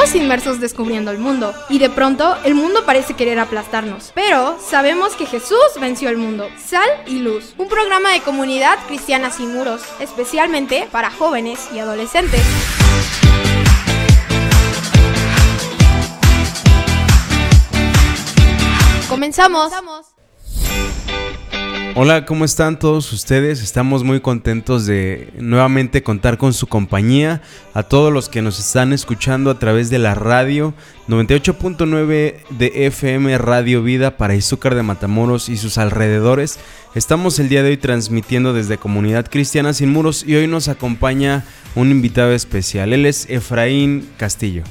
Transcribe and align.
Estamos 0.00 0.24
inmersos 0.24 0.60
descubriendo 0.60 1.10
el 1.10 1.18
mundo 1.18 1.52
y 1.68 1.78
de 1.78 1.90
pronto 1.90 2.34
el 2.44 2.54
mundo 2.54 2.86
parece 2.86 3.12
querer 3.12 3.38
aplastarnos. 3.38 4.12
Pero 4.14 4.58
sabemos 4.58 5.14
que 5.14 5.26
Jesús 5.26 5.58
venció 5.78 6.08
el 6.08 6.16
mundo. 6.16 6.48
Sal 6.58 6.88
y 7.06 7.18
Luz, 7.18 7.52
un 7.58 7.68
programa 7.68 8.10
de 8.10 8.22
comunidad 8.22 8.78
cristiana 8.86 9.30
sin 9.30 9.52
muros, 9.52 9.82
especialmente 10.00 10.88
para 10.90 11.10
jóvenes 11.10 11.68
y 11.74 11.80
adolescentes. 11.80 12.40
Comenzamos. 19.06 19.70
Hola, 21.96 22.24
¿cómo 22.24 22.44
están 22.44 22.78
todos 22.78 23.12
ustedes? 23.12 23.62
Estamos 23.62 24.04
muy 24.04 24.20
contentos 24.20 24.86
de 24.86 25.32
nuevamente 25.38 26.04
contar 26.04 26.38
con 26.38 26.52
su 26.52 26.68
compañía. 26.68 27.42
A 27.74 27.82
todos 27.82 28.12
los 28.12 28.28
que 28.28 28.42
nos 28.42 28.60
están 28.60 28.92
escuchando 28.92 29.50
a 29.50 29.58
través 29.58 29.90
de 29.90 29.98
la 29.98 30.14
radio 30.14 30.72
98.9 31.08 32.46
de 32.50 32.86
FM 32.86 33.36
Radio 33.38 33.82
Vida 33.82 34.16
para 34.16 34.36
Izúcar 34.36 34.76
de 34.76 34.84
Matamoros 34.84 35.48
y 35.48 35.56
sus 35.56 35.78
alrededores. 35.78 36.60
Estamos 36.94 37.40
el 37.40 37.48
día 37.48 37.64
de 37.64 37.70
hoy 37.70 37.76
transmitiendo 37.76 38.52
desde 38.52 38.78
Comunidad 38.78 39.28
Cristiana 39.28 39.72
Sin 39.72 39.92
Muros 39.92 40.24
y 40.24 40.36
hoy 40.36 40.46
nos 40.46 40.68
acompaña 40.68 41.44
un 41.74 41.90
invitado 41.90 42.32
especial. 42.32 42.92
Él 42.92 43.04
es 43.04 43.28
Efraín 43.28 44.08
Castillo. 44.16 44.62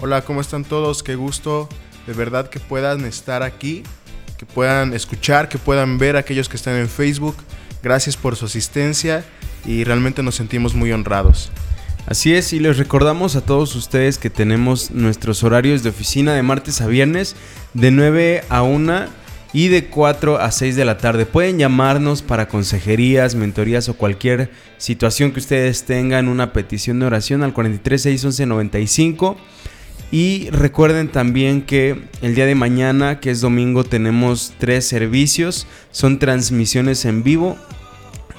Hola, 0.00 0.22
¿cómo 0.22 0.40
están 0.40 0.64
todos? 0.64 1.02
Qué 1.02 1.16
gusto 1.16 1.68
de 2.08 2.14
verdad 2.14 2.48
que 2.48 2.58
puedan 2.58 3.04
estar 3.04 3.42
aquí 3.42 3.82
que 4.38 4.46
puedan 4.46 4.94
escuchar, 4.94 5.48
que 5.48 5.58
puedan 5.58 5.98
ver 5.98 6.16
a 6.16 6.20
aquellos 6.20 6.48
que 6.48 6.56
están 6.56 6.76
en 6.76 6.88
Facebook. 6.88 7.36
Gracias 7.82 8.16
por 8.16 8.36
su 8.36 8.46
asistencia 8.46 9.24
y 9.66 9.84
realmente 9.84 10.22
nos 10.22 10.36
sentimos 10.36 10.74
muy 10.74 10.92
honrados. 10.92 11.50
Así 12.06 12.34
es, 12.34 12.54
y 12.54 12.60
les 12.60 12.78
recordamos 12.78 13.36
a 13.36 13.42
todos 13.42 13.74
ustedes 13.74 14.16
que 14.16 14.30
tenemos 14.30 14.92
nuestros 14.92 15.44
horarios 15.44 15.82
de 15.82 15.90
oficina 15.90 16.32
de 16.32 16.42
martes 16.42 16.80
a 16.80 16.86
viernes 16.86 17.36
de 17.74 17.90
9 17.90 18.44
a 18.48 18.62
1 18.62 19.06
y 19.52 19.68
de 19.68 19.86
4 19.86 20.38
a 20.38 20.50
6 20.50 20.76
de 20.76 20.84
la 20.84 20.98
tarde. 20.98 21.26
Pueden 21.26 21.58
llamarnos 21.58 22.22
para 22.22 22.48
consejerías, 22.48 23.34
mentorías 23.34 23.88
o 23.88 23.94
cualquier 23.94 24.50
situación 24.78 25.32
que 25.32 25.40
ustedes 25.40 25.84
tengan, 25.84 26.28
una 26.28 26.52
petición 26.52 26.98
de 27.00 27.06
oración 27.06 27.42
al 27.42 27.52
43 27.52 28.00
611 28.00 28.46
95 28.46 29.36
y 30.10 30.48
recuerden 30.50 31.08
también 31.08 31.62
que 31.62 32.00
el 32.22 32.34
día 32.34 32.46
de 32.46 32.54
mañana, 32.54 33.20
que 33.20 33.30
es 33.30 33.40
domingo, 33.42 33.84
tenemos 33.84 34.54
tres 34.58 34.86
servicios. 34.86 35.66
Son 35.90 36.18
transmisiones 36.18 37.04
en 37.04 37.22
vivo. 37.22 37.58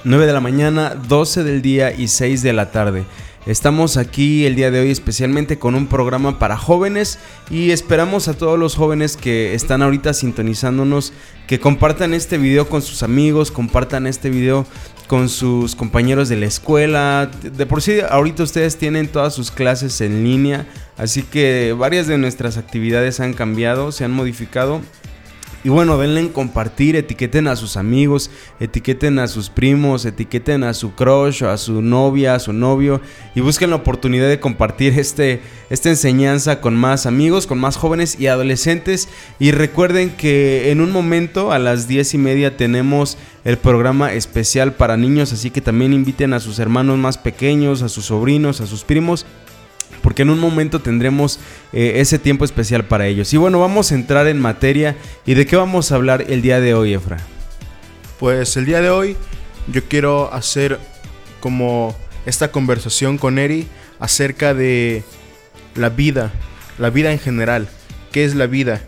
9 0.02 0.26
de 0.26 0.32
la 0.32 0.40
mañana, 0.40 0.94
12 0.94 1.44
del 1.44 1.62
día 1.62 1.92
y 1.92 2.08
6 2.08 2.42
de 2.42 2.52
la 2.52 2.72
tarde. 2.72 3.04
Estamos 3.46 3.96
aquí 3.96 4.44
el 4.44 4.54
día 4.54 4.70
de 4.70 4.80
hoy 4.80 4.90
especialmente 4.90 5.58
con 5.58 5.74
un 5.74 5.86
programa 5.86 6.38
para 6.38 6.58
jóvenes 6.58 7.18
y 7.48 7.70
esperamos 7.70 8.28
a 8.28 8.34
todos 8.34 8.58
los 8.58 8.74
jóvenes 8.74 9.16
que 9.16 9.54
están 9.54 9.80
ahorita 9.80 10.12
sintonizándonos 10.12 11.14
que 11.46 11.58
compartan 11.58 12.12
este 12.12 12.36
video 12.36 12.68
con 12.68 12.82
sus 12.82 13.02
amigos, 13.02 13.50
compartan 13.50 14.06
este 14.06 14.28
video 14.28 14.66
con 15.06 15.30
sus 15.30 15.74
compañeros 15.74 16.28
de 16.28 16.36
la 16.36 16.44
escuela. 16.44 17.30
De 17.42 17.64
por 17.64 17.80
sí 17.80 18.00
ahorita 18.06 18.42
ustedes 18.42 18.76
tienen 18.76 19.08
todas 19.08 19.32
sus 19.32 19.50
clases 19.50 20.02
en 20.02 20.22
línea, 20.22 20.66
así 20.98 21.22
que 21.22 21.74
varias 21.76 22.06
de 22.06 22.18
nuestras 22.18 22.58
actividades 22.58 23.20
han 23.20 23.32
cambiado, 23.32 23.90
se 23.90 24.04
han 24.04 24.12
modificado 24.12 24.82
y 25.62 25.68
bueno, 25.68 25.98
denle 25.98 26.20
en 26.20 26.28
compartir, 26.30 26.96
etiqueten 26.96 27.46
a 27.46 27.54
sus 27.54 27.76
amigos, 27.76 28.30
etiqueten 28.60 29.18
a 29.18 29.28
sus 29.28 29.50
primos, 29.50 30.06
etiqueten 30.06 30.64
a 30.64 30.72
su 30.72 30.94
crush, 30.94 31.44
a 31.44 31.58
su 31.58 31.82
novia, 31.82 32.34
a 32.34 32.38
su 32.38 32.54
novio 32.54 33.02
y 33.34 33.40
busquen 33.40 33.68
la 33.68 33.76
oportunidad 33.76 34.28
de 34.28 34.40
compartir 34.40 34.98
este, 34.98 35.42
esta 35.68 35.90
enseñanza 35.90 36.62
con 36.62 36.74
más 36.76 37.04
amigos, 37.04 37.46
con 37.46 37.58
más 37.58 37.76
jóvenes 37.76 38.18
y 38.18 38.28
adolescentes. 38.28 39.08
Y 39.38 39.50
recuerden 39.50 40.10
que 40.10 40.70
en 40.70 40.80
un 40.80 40.92
momento 40.92 41.52
a 41.52 41.58
las 41.58 41.86
diez 41.86 42.14
y 42.14 42.18
media 42.18 42.56
tenemos 42.56 43.18
el 43.44 43.58
programa 43.58 44.14
especial 44.14 44.72
para 44.72 44.96
niños, 44.96 45.32
así 45.32 45.50
que 45.50 45.60
también 45.60 45.92
inviten 45.92 46.32
a 46.32 46.40
sus 46.40 46.58
hermanos 46.58 46.96
más 46.96 47.18
pequeños, 47.18 47.82
a 47.82 47.90
sus 47.90 48.06
sobrinos, 48.06 48.62
a 48.62 48.66
sus 48.66 48.84
primos 48.84 49.26
porque 50.02 50.22
en 50.22 50.30
un 50.30 50.38
momento 50.38 50.80
tendremos 50.80 51.38
eh, 51.72 51.94
ese 51.96 52.18
tiempo 52.18 52.44
especial 52.44 52.84
para 52.84 53.06
ellos. 53.06 53.32
Y 53.32 53.36
bueno, 53.36 53.60
vamos 53.60 53.92
a 53.92 53.94
entrar 53.94 54.26
en 54.26 54.40
materia. 54.40 54.96
¿Y 55.26 55.34
de 55.34 55.46
qué 55.46 55.56
vamos 55.56 55.92
a 55.92 55.96
hablar 55.96 56.24
el 56.28 56.42
día 56.42 56.60
de 56.60 56.74
hoy, 56.74 56.94
Efra? 56.94 57.18
Pues 58.18 58.56
el 58.56 58.66
día 58.66 58.80
de 58.80 58.90
hoy 58.90 59.16
yo 59.68 59.84
quiero 59.84 60.32
hacer 60.32 60.78
como 61.40 61.94
esta 62.26 62.50
conversación 62.50 63.18
con 63.18 63.38
Eri 63.38 63.66
acerca 63.98 64.54
de 64.54 65.02
la 65.74 65.88
vida, 65.88 66.32
la 66.78 66.90
vida 66.90 67.12
en 67.12 67.18
general. 67.18 67.68
¿Qué 68.12 68.24
es 68.24 68.34
la 68.34 68.46
vida? 68.46 68.82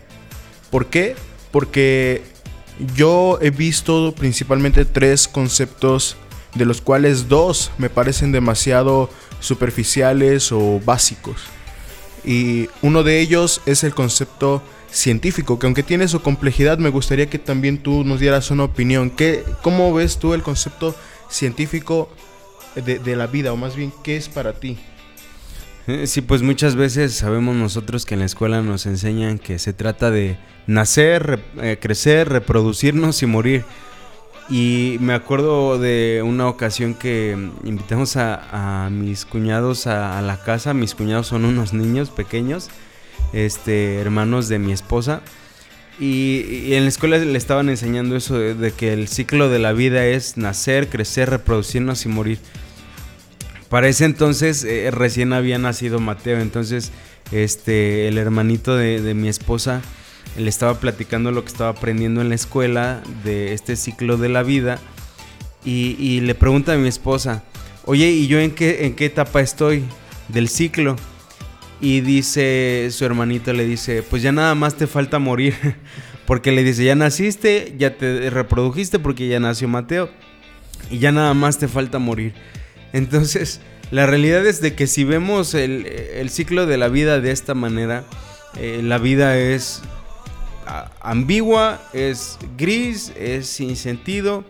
¿Por 0.69 0.87
qué? 0.87 1.15
Porque 1.51 2.23
yo 2.95 3.37
he 3.41 3.51
visto 3.51 4.13
principalmente 4.15 4.85
tres 4.85 5.27
conceptos 5.27 6.17
de 6.55 6.65
los 6.65 6.81
cuales 6.81 7.27
dos 7.29 7.71
me 7.77 7.89
parecen 7.89 8.31
demasiado 8.31 9.09
superficiales 9.43 10.51
o 10.51 10.79
básicos. 10.83 11.37
Y 12.23 12.69
uno 12.81 13.03
de 13.03 13.19
ellos 13.19 13.61
es 13.65 13.83
el 13.83 13.93
concepto 13.93 14.63
científico, 14.89 15.59
que 15.59 15.65
aunque 15.65 15.83
tiene 15.83 16.07
su 16.07 16.21
complejidad, 16.21 16.77
me 16.77 16.89
gustaría 16.89 17.29
que 17.29 17.39
también 17.39 17.79
tú 17.79 18.03
nos 18.03 18.19
dieras 18.19 18.49
una 18.51 18.63
opinión. 18.63 19.09
¿Qué, 19.09 19.43
¿Cómo 19.61 19.93
ves 19.93 20.17
tú 20.17 20.33
el 20.33 20.43
concepto 20.43 20.95
científico 21.29 22.09
de, 22.75 23.15
la 23.15 23.27
vida, 23.27 23.51
o 23.51 23.57
más 23.57 23.75
bien, 23.75 23.91
qué 24.03 24.15
es 24.15 24.29
para 24.29 24.53
ti? 24.53 24.77
Eh, 25.87 26.07
sí, 26.07 26.21
pues 26.21 26.41
muchas 26.41 26.75
veces 26.75 27.13
sabemos 27.13 27.55
nosotros 27.55 28.05
que 28.05 28.13
en 28.13 28.21
la 28.21 28.25
escuela 28.25 28.61
nos 28.61 28.85
enseñan 28.85 29.37
que 29.37 29.59
se 29.59 29.73
trata 29.73 30.11
de 30.11 30.37
nacer, 30.65 31.43
eh, 31.61 31.77
crecer, 31.81 32.29
reproducirnos 32.29 33.21
y 33.21 33.25
morir. 33.25 33.65
Y 34.49 34.97
me 34.99 35.13
acuerdo 35.13 35.79
de 35.79 36.21
una 36.25 36.47
ocasión 36.47 36.93
que 36.95 37.37
invitamos 37.63 38.17
a, 38.17 38.89
mis 38.91 39.25
cuñados 39.25 39.87
a, 39.87 40.21
la 40.21 40.37
casa. 40.43 40.73
Mis 40.73 40.95
cuñados 40.95 41.27
son 41.27 41.45
unos 41.45 41.73
niños 41.73 42.09
pequeños, 42.09 42.69
este, 43.31 43.99
hermanos 43.99 44.49
de 44.49 44.59
mi 44.59 44.73
esposa. 44.73 45.21
Y, 45.99 46.73
en 46.73 46.83
la 46.83 46.89
escuela 46.89 47.17
le 47.17 47.37
estaban 47.37 47.69
enseñando 47.69 48.15
eso 48.15 48.37
de, 48.37 48.71
que 48.71 48.93
el 48.93 49.07
ciclo 49.07 49.49
de 49.49 49.59
la 49.59 49.71
vida 49.73 50.05
es 50.05 50.37
nacer, 50.37 50.89
crecer, 50.89 51.29
reproducirnos 51.29 52.05
y 52.05 52.09
morir. 52.09 52.39
Para 53.69 53.87
ese 53.87 54.05
entonces 54.05 54.63
eh, 54.65 54.91
recién 54.91 55.33
había 55.33 55.57
nacido 55.57 55.99
Mateo, 55.99 56.39
entonces 56.39 56.91
este, 57.31 58.07
el 58.07 58.19
hermanito 58.19 58.75
de, 58.75 59.01
de 59.01 59.13
mi 59.15 59.29
esposa 59.29 59.81
le 60.37 60.49
estaba 60.49 60.79
platicando 60.79 61.31
lo 61.31 61.43
que 61.43 61.51
estaba 61.51 61.69
aprendiendo 61.69 62.21
en 62.21 62.29
la 62.29 62.35
escuela 62.35 63.01
de 63.23 63.53
este 63.53 63.75
ciclo 63.75 64.17
de 64.17 64.29
la 64.29 64.43
vida 64.43 64.79
y, 65.65 66.19
le 66.21 66.35
pregunta 66.35 66.73
a 66.73 66.77
mi 66.77 66.89
esposa, 66.89 67.43
oye, 67.85 68.09
¿y 68.11 68.27
yo 68.27 68.39
en 68.39 68.51
qué, 68.51 68.85
en 68.85 68.95
qué 68.95 69.05
etapa 69.05 69.39
estoy 69.41 69.83
del 70.27 70.49
ciclo? 70.49 70.97
Y 71.79 72.01
dice, 72.01 72.89
su 72.91 73.05
hermanito 73.05 73.53
le 73.53 73.65
dice, 73.65 74.03
pues 74.03 74.21
ya 74.21 74.31
nada 74.31 74.55
más 74.55 74.75
te 74.75 74.87
falta 74.87 75.19
morir. 75.19 75.55
Porque 76.25 76.51
le 76.51 76.63
dice, 76.63 76.85
ya 76.85 76.95
naciste, 76.95 77.75
ya 77.77 77.97
te 77.97 78.29
reprodujiste 78.29 78.97
porque 78.97 79.27
ya 79.27 79.41
nació 79.41 79.67
Mateo. 79.67 80.09
Y 80.89 80.99
ya 80.99 81.11
nada 81.11 81.33
más 81.33 81.57
te 81.57 81.67
falta 81.67 81.99
morir. 81.99 82.33
Entonces, 82.93 83.59
la 83.91 84.05
realidad 84.05 84.45
es 84.45 84.61
de 84.61 84.73
que 84.73 84.87
si 84.87 85.03
vemos 85.03 85.53
el, 85.53 86.29
ciclo 86.29 86.65
de 86.65 86.77
la 86.77 86.87
vida 86.87 87.19
de 87.19 87.31
esta 87.31 87.55
manera, 87.55 88.05
eh, 88.57 88.79
la 88.81 88.99
vida 88.99 89.37
es 89.37 89.81
ambigua, 91.01 91.81
es 91.93 92.37
gris, 92.57 93.11
es 93.17 93.47
sin 93.47 93.75
sentido. 93.75 94.43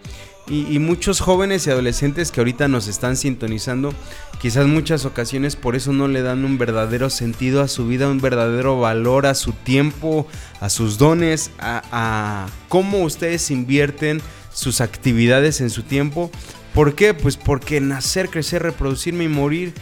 Y, 0.46 0.78
muchos 0.79 1.22
jóvenes 1.22 1.66
y 1.66 1.69
adolescentes 1.69 2.29
que 2.29 2.41
ahorita 2.41 2.67
nos 2.67 2.90
están 2.90 3.16
sintonizando, 3.16 3.93
quizás 4.41 4.67
muchas 4.67 5.05
ocasiones 5.05 5.55
por 5.55 5.73
eso 5.78 5.93
no 5.93 6.09
le 6.09 6.22
dan 6.22 6.43
un 6.43 6.58
verdadero 6.58 7.09
sentido 7.09 7.61
a 7.61 7.70
su 7.70 7.87
vida, 7.87 8.09
un 8.09 8.20
verdadero 8.20 8.78
valor 8.78 9.26
a 9.26 9.35
su 9.35 9.53
tiempo, 9.53 10.28
a 10.59 10.70
sus 10.70 10.97
dones, 10.97 11.52
a, 11.59 11.82
a 11.93 12.47
cómo 12.67 13.03
ustedes 13.03 13.52
invierten 13.52 14.22
sus 14.52 14.82
actividades 14.82 15.61
en 15.61 15.70
su 15.70 15.84
tiempo. 15.84 16.29
¿Por 16.73 16.93
qué? 16.93 17.14
Pues 17.14 17.37
porque 17.37 17.79
nacer, 17.79 18.29
crecer, 18.29 18.64
reproducirme 18.64 19.23
y 19.23 19.29
morir 19.29 19.73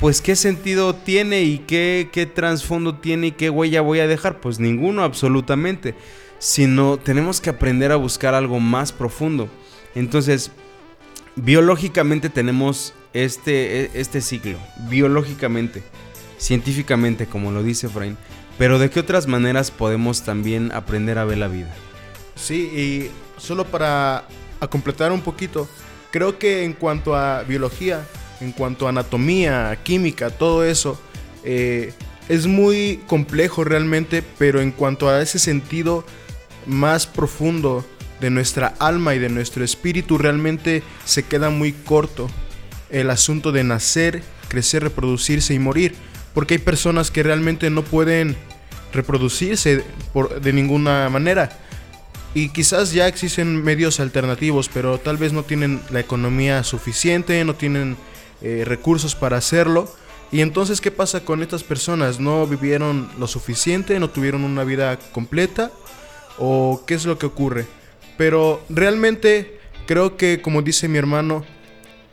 pues 0.00 0.22
qué 0.22 0.34
sentido 0.34 0.94
tiene 0.94 1.42
y 1.42 1.58
qué, 1.58 2.08
qué 2.10 2.24
trasfondo 2.24 2.96
tiene 2.96 3.28
y 3.28 3.32
qué 3.32 3.50
huella 3.50 3.82
voy 3.82 4.00
a 4.00 4.06
dejar. 4.06 4.40
Pues 4.40 4.58
ninguno 4.58 5.04
absolutamente. 5.04 5.94
Sino 6.38 6.96
tenemos 6.96 7.42
que 7.42 7.50
aprender 7.50 7.92
a 7.92 7.96
buscar 7.96 8.34
algo 8.34 8.60
más 8.60 8.92
profundo. 8.92 9.50
Entonces, 9.94 10.50
biológicamente 11.36 12.30
tenemos 12.30 12.94
este, 13.12 13.82
e, 13.82 13.90
este 13.92 14.22
ciclo. 14.22 14.58
Biológicamente, 14.88 15.82
científicamente, 16.38 17.26
como 17.26 17.52
lo 17.52 17.62
dice 17.62 17.90
Frain. 17.90 18.16
Pero 18.56 18.78
de 18.78 18.88
qué 18.88 19.00
otras 19.00 19.26
maneras 19.26 19.70
podemos 19.70 20.22
también 20.22 20.72
aprender 20.72 21.18
a 21.18 21.26
ver 21.26 21.36
la 21.36 21.48
vida. 21.48 21.74
Sí, 22.36 22.54
y 22.74 23.10
solo 23.38 23.66
para 23.66 24.24
completar 24.70 25.12
un 25.12 25.20
poquito, 25.20 25.68
creo 26.10 26.38
que 26.38 26.64
en 26.64 26.72
cuanto 26.72 27.14
a 27.14 27.42
biología, 27.42 28.06
en 28.40 28.52
cuanto 28.52 28.86
a 28.86 28.90
anatomía, 28.90 29.78
química, 29.82 30.30
todo 30.30 30.64
eso, 30.64 31.00
eh, 31.44 31.92
es 32.28 32.46
muy 32.46 33.00
complejo 33.06 33.64
realmente, 33.64 34.22
pero 34.38 34.60
en 34.60 34.70
cuanto 34.70 35.08
a 35.08 35.20
ese 35.20 35.38
sentido 35.38 36.04
más 36.66 37.06
profundo 37.06 37.84
de 38.20 38.30
nuestra 38.30 38.74
alma 38.78 39.14
y 39.14 39.18
de 39.18 39.28
nuestro 39.28 39.64
espíritu, 39.64 40.18
realmente 40.18 40.82
se 41.04 41.24
queda 41.24 41.50
muy 41.50 41.72
corto 41.72 42.30
el 42.90 43.10
asunto 43.10 43.52
de 43.52 43.64
nacer, 43.64 44.22
crecer, 44.48 44.82
reproducirse 44.82 45.54
y 45.54 45.58
morir, 45.58 45.94
porque 46.34 46.54
hay 46.54 46.58
personas 46.58 47.10
que 47.10 47.22
realmente 47.22 47.70
no 47.70 47.82
pueden 47.82 48.36
reproducirse 48.92 49.84
de 50.40 50.52
ninguna 50.52 51.08
manera. 51.08 51.58
Y 52.32 52.50
quizás 52.50 52.92
ya 52.92 53.08
existen 53.08 53.62
medios 53.64 53.98
alternativos, 53.98 54.70
pero 54.72 54.98
tal 54.98 55.16
vez 55.16 55.32
no 55.32 55.42
tienen 55.42 55.80
la 55.90 55.98
economía 55.98 56.62
suficiente, 56.62 57.44
no 57.44 57.54
tienen 57.54 57.96
eh, 58.42 58.64
recursos 58.66 59.14
para 59.14 59.36
hacerlo. 59.36 59.92
Y 60.32 60.42
entonces, 60.42 60.80
¿qué 60.80 60.90
pasa 60.90 61.24
con 61.24 61.42
estas 61.42 61.64
personas? 61.64 62.20
¿No 62.20 62.46
vivieron 62.46 63.10
lo 63.18 63.26
suficiente? 63.26 63.98
¿No 63.98 64.10
tuvieron 64.10 64.44
una 64.44 64.64
vida 64.64 64.98
completa? 65.12 65.72
¿O 66.38 66.84
qué 66.86 66.94
es 66.94 67.04
lo 67.04 67.18
que 67.18 67.26
ocurre? 67.26 67.66
Pero 68.16 68.62
realmente 68.68 69.58
creo 69.86 70.16
que, 70.16 70.40
como 70.40 70.62
dice 70.62 70.88
mi 70.88 70.98
hermano, 70.98 71.44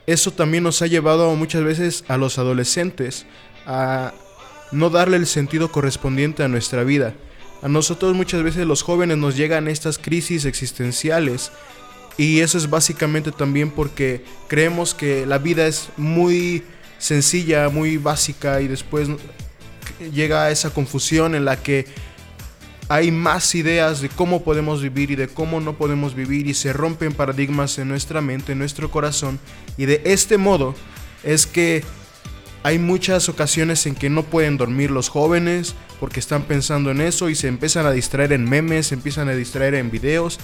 eso 0.07 0.31
también 0.31 0.63
nos 0.63 0.81
ha 0.81 0.87
llevado 0.87 1.35
muchas 1.35 1.63
veces 1.63 2.05
a 2.07 2.17
los 2.17 2.39
adolescentes 2.39 3.25
a 3.65 4.13
no 4.71 4.89
darle 4.89 5.17
el 5.17 5.27
sentido 5.27 5.71
correspondiente 5.71 6.43
a 6.43 6.47
nuestra 6.47 6.83
vida. 6.83 7.13
A 7.61 7.67
nosotros 7.67 8.15
muchas 8.15 8.43
veces 8.43 8.65
los 8.65 8.83
jóvenes 8.83 9.17
nos 9.17 9.35
llegan 9.35 9.67
estas 9.67 9.97
crisis 9.97 10.45
existenciales 10.45 11.51
y 12.17 12.39
eso 12.39 12.57
es 12.57 12.69
básicamente 12.69 13.31
también 13.31 13.69
porque 13.69 14.23
creemos 14.47 14.93
que 14.93 15.25
la 15.25 15.37
vida 15.37 15.67
es 15.67 15.89
muy 15.97 16.63
sencilla, 16.97 17.69
muy 17.69 17.97
básica 17.97 18.59
y 18.61 18.67
después 18.67 19.07
llega 20.11 20.49
esa 20.49 20.71
confusión 20.71 21.35
en 21.35 21.45
la 21.45 21.61
que 21.61 21.85
hay 22.89 23.11
más 23.11 23.53
ideas 23.53 24.01
de 24.01 24.09
cómo 24.09 24.43
podemos 24.43 24.81
vivir 24.81 25.11
y 25.11 25.15
de 25.15 25.27
cómo 25.27 25.59
no 25.59 25.77
podemos 25.77 26.15
vivir 26.15 26.47
y 26.47 26.53
se 26.53 26.73
rompen 26.73 27.13
paradigmas 27.13 27.77
en 27.77 27.89
nuestra 27.89 28.21
mente, 28.21 28.53
en 28.53 28.59
nuestro 28.59 28.89
corazón. 28.89 29.39
Y 29.77 29.85
de 29.85 30.01
este 30.05 30.37
modo 30.37 30.73
es 31.23 31.45
que 31.45 31.83
hay 32.63 32.79
muchas 32.79 33.29
ocasiones 33.29 33.85
en 33.85 33.95
que 33.95 34.09
no 34.09 34.23
pueden 34.23 34.57
dormir 34.57 34.89
los 34.89 35.09
jóvenes 35.09 35.75
porque 35.99 36.19
están 36.19 36.43
pensando 36.43 36.91
en 36.91 37.01
eso 37.01 37.29
y 37.29 37.35
se 37.35 37.47
empiezan 37.47 37.85
a 37.85 37.91
distraer 37.91 38.33
en 38.33 38.49
memes, 38.49 38.87
se 38.87 38.95
empiezan 38.95 39.27
a 39.29 39.33
distraer 39.33 39.75
en 39.75 39.91
videos, 39.91 40.39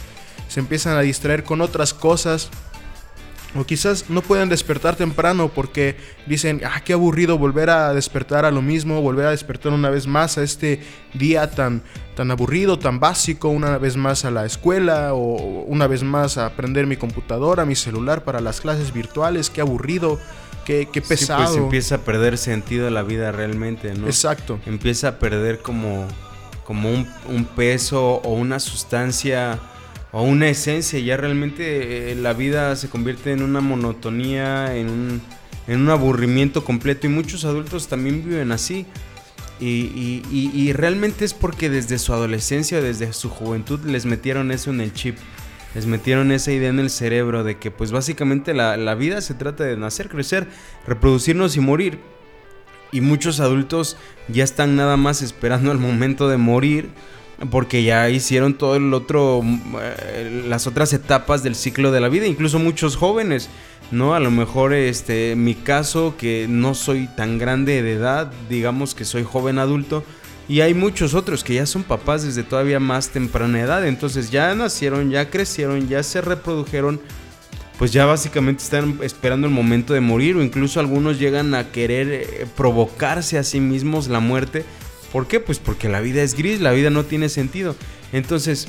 se 0.48 0.60
empiezan 0.60 0.98
a 0.98 1.02
distraer 1.02 1.44
con 1.44 1.62
otras 1.62 1.94
cosas 1.94 2.50
o 3.56 3.66
quizás 3.66 4.10
no 4.10 4.22
pueden 4.22 4.50
despertar 4.50 4.96
temprano 4.96 5.50
porque 5.50 5.96
dicen, 6.26 6.62
ah, 6.66 6.82
qué 6.84 6.94
aburrido 6.94 7.38
volver 7.38 7.70
a 7.70 7.94
despertar 7.94 8.46
a 8.46 8.52
lo 8.52 8.62
mismo, 8.62 9.02
volver 9.02 9.28
a 9.28 9.32
despertar 9.32 9.74
una 9.74 9.90
vez 9.90 10.08
más 10.08 10.38
a 10.38 10.44
este 10.44 10.82
día 11.14 11.52
tan, 11.52 11.84
tan 12.16 12.32
aburrido, 12.32 12.80
tan 12.80 13.00
básico, 13.00 13.50
una 13.50 13.78
vez 13.78 13.96
más 13.96 14.26
a 14.26 14.32
la 14.32 14.46
escuela 14.46 15.14
o 15.14 15.64
una 15.66 15.86
vez 15.88 16.04
más 16.04 16.38
a 16.38 16.48
aprender 16.48 16.88
mi 16.88 16.98
computadora, 16.98 17.66
mi 17.66 17.76
celular 17.76 18.24
para 18.24 18.42
las 18.42 18.60
clases 18.60 18.92
virtuales, 18.94 19.50
qué 19.50 19.62
aburrido. 19.62 20.20
Qué, 20.66 20.88
qué 20.90 21.02
pesado. 21.02 21.42
Sí, 21.42 21.48
pues 21.48 21.58
empieza 21.58 21.96
a 21.96 21.98
perder 21.98 22.38
sentido 22.38 22.90
la 22.90 23.04
vida 23.04 23.34
realmente, 23.34 23.94
¿no? 23.96 24.08
Exacto. 24.08 24.62
Empieza 24.66 25.10
a 25.10 25.20
perder 25.20 25.62
como, 25.62 26.08
como 26.64 26.90
un, 26.90 27.06
un 27.28 27.44
peso 27.44 28.22
o 28.24 28.34
una 28.34 28.62
sustancia 28.62 29.60
o 30.14 30.22
una 30.22 30.48
esencia, 30.48 31.00
ya 31.00 31.18
realmente 31.18 32.12
eh, 32.12 32.16
la 32.16 32.34
vida 32.34 32.76
se 32.76 32.88
convierte 32.88 33.32
en 33.32 33.42
una 33.42 33.62
monotonía, 33.62 34.76
en 34.76 34.90
un, 34.90 35.22
en 35.68 35.82
un 35.82 35.90
aburrimiento 35.90 36.64
completo 36.64 37.08
y 37.08 37.10
muchos 37.10 37.46
adultos 37.46 37.88
también 37.88 38.24
viven 38.24 38.52
así. 38.52 38.86
Y, 39.60 40.74
realmente 40.74 41.26
es 41.26 41.34
porque 41.34 41.70
desde 41.70 41.98
su 41.98 42.14
adolescencia, 42.14 42.82
desde 42.82 43.14
su 43.14 43.30
juventud 43.30 43.80
les 43.86 44.06
metieron 44.06 44.52
eso 44.52 44.72
en 44.72 44.82
el 44.82 44.94
chip, 44.94 45.18
les 45.74 45.86
metieron 45.86 46.32
esa 46.32 46.52
idea 46.52 46.70
en 46.70 46.80
el 46.80 46.90
cerebro 46.90 47.44
de 47.44 47.58
que 47.58 47.72
pues 47.72 47.92
básicamente 47.92 48.54
la 48.54 48.96
vida 48.96 49.22
se 49.22 49.34
trata 49.34 49.64
de 49.64 49.78
nacer, 49.78 50.10
crecer, 50.10 50.48
reproducirnos 50.86 51.56
y 51.56 51.60
morir. 51.62 52.00
Y 52.92 53.02
muchos 53.02 53.40
adultos 53.40 53.98
ya 54.28 54.44
están 54.44 54.76
nada 54.76 54.98
más 54.98 55.24
esperando 55.24 55.72
el 55.72 55.80
momento 55.80 56.28
de 56.28 56.38
morir 56.38 56.90
porque 57.50 57.84
ya 57.84 58.10
hicieron 58.10 58.54
todo 58.54 58.76
el 58.76 58.94
otro, 58.94 59.42
eh, 59.82 60.44
las 60.48 60.68
otras 60.68 60.94
etapas 60.94 61.44
del 61.44 61.56
ciclo 61.56 61.92
de 61.92 62.02
la 62.02 62.10
vida, 62.10 62.28
incluso 62.28 62.60
muchos 62.60 62.96
jóvenes, 62.96 63.50
¿no? 63.92 64.16
A 64.16 64.20
lo 64.20 64.32
mejor, 64.32 64.74
este, 64.74 65.36
mi 65.36 65.56
caso, 65.56 66.16
que 66.18 66.48
no 66.50 66.74
soy 66.74 67.08
tan 67.16 67.38
grande 67.38 67.82
de 67.82 67.94
edad, 67.94 68.32
digamos 68.50 68.96
que 68.96 69.06
soy 69.06 69.24
joven 69.24 69.60
adulto, 69.60 70.04
y 70.48 70.62
hay 70.62 70.74
muchos 70.74 71.14
otros 71.14 71.44
que 71.44 71.56
ya 71.56 71.66
son 71.66 71.84
papás 71.84 72.24
desde 72.24 72.44
todavía 72.44 72.80
más 72.80 73.10
temprana 73.10 73.62
edad, 73.62 73.88
entonces 73.88 74.30
ya 74.30 74.54
nacieron, 74.56 75.10
ya 75.10 75.30
crecieron, 75.30 75.88
ya 75.88 76.04
se 76.04 76.22
reprodujeron, 76.22 77.02
pues 77.80 77.92
ya 77.92 78.06
básicamente 78.06 78.64
están 78.64 79.00
esperando 79.02 79.48
el 79.48 79.54
momento 79.54 79.94
de 79.94 80.02
morir, 80.02 80.36
o 80.36 80.44
incluso 80.44 80.80
algunos 80.80 81.20
llegan 81.20 81.56
a 81.56 81.72
querer 81.72 82.08
eh, 82.12 82.48
provocarse 82.56 83.38
a 83.38 83.44
sí 83.44 83.60
mismos 83.60 84.08
la 84.08 84.20
muerte 84.20 84.66
¿Por 85.14 85.28
qué? 85.28 85.40
Pues 85.40 85.60
porque 85.60 85.88
la 85.88 86.02
vida 86.02 86.24
es 86.24 86.36
gris, 86.36 86.60
la 86.60 86.72
vida 86.72 86.90
no 86.90 87.06
tiene 87.06 87.30
sentido. 87.30 87.76
Entonces, 88.12 88.68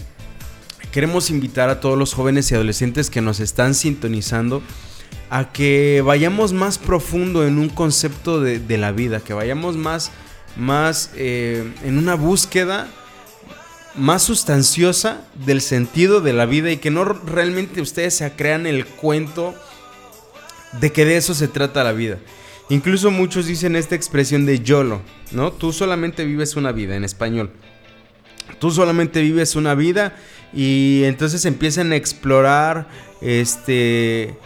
queremos 0.93 1.31
invitar 1.31 1.71
a 1.71 1.81
todos 1.81 1.99
los 1.99 2.15
jóvenes 2.15 2.51
y 2.51 2.55
adolescentes 2.55 3.11
que 3.11 3.23
nos 3.23 3.41
están 3.41 3.75
sintonizando 3.75 4.63
a 5.31 5.51
que 5.53 6.03
vayamos 6.05 6.53
más 6.53 6.79
profundo 6.79 7.47
en 7.47 7.59
un 7.59 7.71
concepto 7.71 8.41
de, 8.41 8.79
la 8.79 8.93
vida, 8.93 9.21
que 9.21 9.33
vayamos 9.33 9.77
más, 9.77 10.13
más 10.55 11.11
eh, 11.17 11.69
en 11.83 11.99
una 11.99 12.15
búsqueda 12.15 12.89
más 13.97 14.23
sustanciosa 14.23 15.23
del 15.35 15.61
sentido 15.61 16.21
de 16.21 16.33
la 16.33 16.47
vida 16.47 16.71
y 16.71 16.77
que 16.79 16.91
no 16.91 17.05
realmente 17.05 17.81
ustedes 17.81 18.15
se 18.15 18.31
crean 18.33 18.67
el 18.67 18.87
cuento 18.87 19.55
de 20.81 20.93
que 20.93 21.05
de 21.05 21.17
eso 21.17 21.35
se 21.35 21.49
trata 21.49 21.85
la 21.85 21.93
vida. 21.93 22.19
Incluso 22.71 23.11
muchos 23.11 23.47
dicen 23.47 23.77
esta 23.77 23.95
expresión 23.95 24.47
de 24.47 24.61
YOLO, 24.61 25.01
¿no? 25.33 25.53
Tú 25.53 25.73
solamente 25.73 26.25
vives 26.25 26.57
una 26.57 26.73
vida 26.73 26.97
en 26.97 27.05
español. 27.05 27.51
Tú 28.59 28.71
solamente 28.71 29.21
vives 29.21 29.57
una 29.57 29.75
vida 29.75 30.17
y 30.53 31.03
entonces 31.05 31.45
empiezan 31.45 31.93
a 31.93 31.97
explorar 31.97 32.87
este 33.21 34.37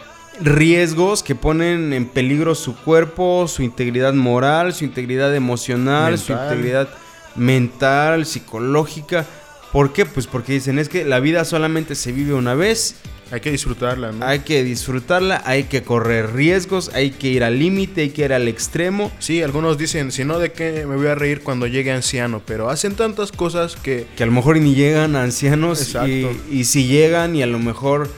riesgos 0.41 1.21
que 1.21 1.35
ponen 1.35 1.91
en 1.93 2.05
peligro 2.07 2.55
su 2.55 2.75
cuerpo, 2.75 3.47
su 3.47 3.61
integridad 3.61 4.13
moral, 4.13 4.73
su 4.73 4.85
integridad 4.85 5.35
emocional, 5.35 6.17
su 6.17 6.31
integridad 6.33 6.89
mental, 7.35 8.25
psicológica. 8.25 9.25
¿Por 9.71 9.93
qué? 9.93 10.05
Pues 10.05 10.27
porque 10.27 10.53
dicen 10.53 10.79
es 10.79 10.89
que 10.89 11.05
la 11.05 11.19
vida 11.19 11.45
solamente 11.45 11.95
se 11.95 12.11
vive 12.11 12.33
una 12.33 12.55
vez 12.55 12.95
hay 13.31 13.41
que 13.41 13.51
disfrutarla, 13.51 14.11
¿no? 14.11 14.25
Hay 14.25 14.39
que 14.39 14.63
disfrutarla, 14.63 15.43
hay 15.45 15.65
que 15.65 15.83
correr 15.83 16.33
riesgos, 16.33 16.89
hay 16.95 17.11
que 17.11 17.27
ir 17.27 17.43
al 17.43 17.59
límite, 17.59 18.01
hay 18.01 18.09
que 18.09 18.25
ir 18.25 18.33
al 18.33 18.47
extremo. 18.47 19.11
Sí, 19.19 19.43
algunos 19.43 19.77
dicen, 19.77 20.11
si 20.11 20.25
no, 20.25 20.39
¿de 20.39 20.51
qué 20.51 20.85
me 20.87 20.95
voy 20.95 21.07
a 21.07 21.15
reír 21.15 21.43
cuando 21.43 21.67
llegue 21.67 21.91
anciano? 21.91 22.41
Pero 22.45 22.69
hacen 22.69 22.95
tantas 22.95 23.31
cosas 23.31 23.75
que... 23.75 24.07
Que 24.15 24.23
a 24.23 24.25
lo 24.25 24.31
mejor 24.31 24.57
ni 24.57 24.73
llegan 24.73 25.15
a 25.15 25.23
ancianos 25.23 25.95
y, 26.07 26.27
y, 26.49 26.63
si 26.63 26.87
llegan 26.87 27.35
y 27.35 27.43
a 27.43 27.47
lo 27.47 27.59
mejor 27.59 28.09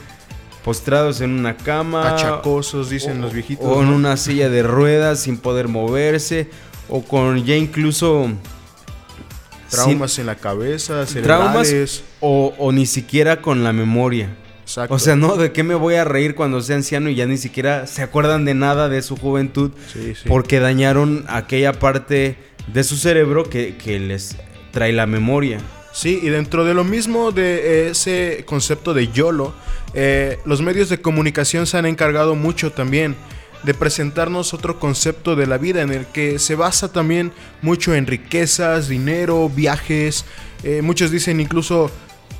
postrados 0.64 1.20
en 1.20 1.30
una 1.30 1.58
cama. 1.58 2.14
Achacosos, 2.14 2.88
dicen 2.88 3.20
los 3.20 3.34
viejitos. 3.34 3.66
O 3.66 3.82
en 3.82 3.88
una 3.88 4.16
silla 4.16 4.48
de 4.48 4.62
ruedas 4.62 5.20
sin 5.20 5.36
poder 5.36 5.68
moverse. 5.68 6.48
O 6.88 7.02
con 7.02 7.44
ya 7.44 7.56
incluso... 7.56 8.30
Traumas 9.68 10.18
en 10.18 10.26
la 10.26 10.36
cabeza, 10.36 11.06
cerebrales. 11.06 11.68
Traumas 11.70 12.02
o, 12.20 12.54
o 12.58 12.72
ni 12.72 12.84
siquiera 12.84 13.40
con 13.40 13.64
la 13.64 13.72
memoria. 13.72 14.36
O 14.88 14.98
sea, 14.98 15.16
no, 15.16 15.36
¿de 15.36 15.52
qué 15.52 15.62
me 15.62 15.74
voy 15.74 15.96
a 15.96 16.04
reír 16.04 16.34
cuando 16.34 16.60
sea 16.62 16.76
anciano 16.76 17.10
y 17.10 17.14
ya 17.14 17.26
ni 17.26 17.36
siquiera 17.36 17.86
se 17.86 18.02
acuerdan 18.02 18.44
de 18.44 18.54
nada 18.54 18.88
de 18.88 19.02
su 19.02 19.16
juventud? 19.16 19.72
Porque 20.26 20.60
dañaron 20.60 21.24
aquella 21.28 21.72
parte 21.72 22.36
de 22.72 22.84
su 22.84 22.96
cerebro 22.96 23.48
que, 23.48 23.74
les 24.00 24.36
trae 24.70 24.92
la 24.92 25.06
memoria. 25.06 25.58
Sí, 25.92 26.20
y 26.22 26.30
dentro 26.30 26.64
de 26.64 26.72
lo 26.72 26.84
mismo 26.84 27.32
de 27.32 27.90
ese 27.90 28.44
concepto 28.46 28.94
de 28.94 29.08
YOLO, 29.08 29.52
eh, 29.92 30.38
los 30.46 30.62
medios 30.62 30.88
de 30.88 31.02
comunicación 31.02 31.66
se 31.66 31.76
han 31.76 31.84
encargado 31.84 32.34
mucho 32.34 32.72
también 32.72 33.14
de 33.62 33.74
presentarnos 33.74 34.54
otro 34.54 34.80
concepto 34.80 35.36
de 35.36 35.46
la 35.46 35.58
vida 35.58 35.82
en 35.82 35.92
el 35.92 36.06
que 36.06 36.38
se 36.38 36.54
basa 36.54 36.90
también 36.90 37.32
mucho 37.60 37.94
en 37.94 38.06
riquezas, 38.06 38.88
dinero, 38.88 39.48
viajes. 39.48 40.24
Eh, 40.64 40.82
muchos 40.82 41.10
dicen 41.10 41.40
incluso 41.40 41.90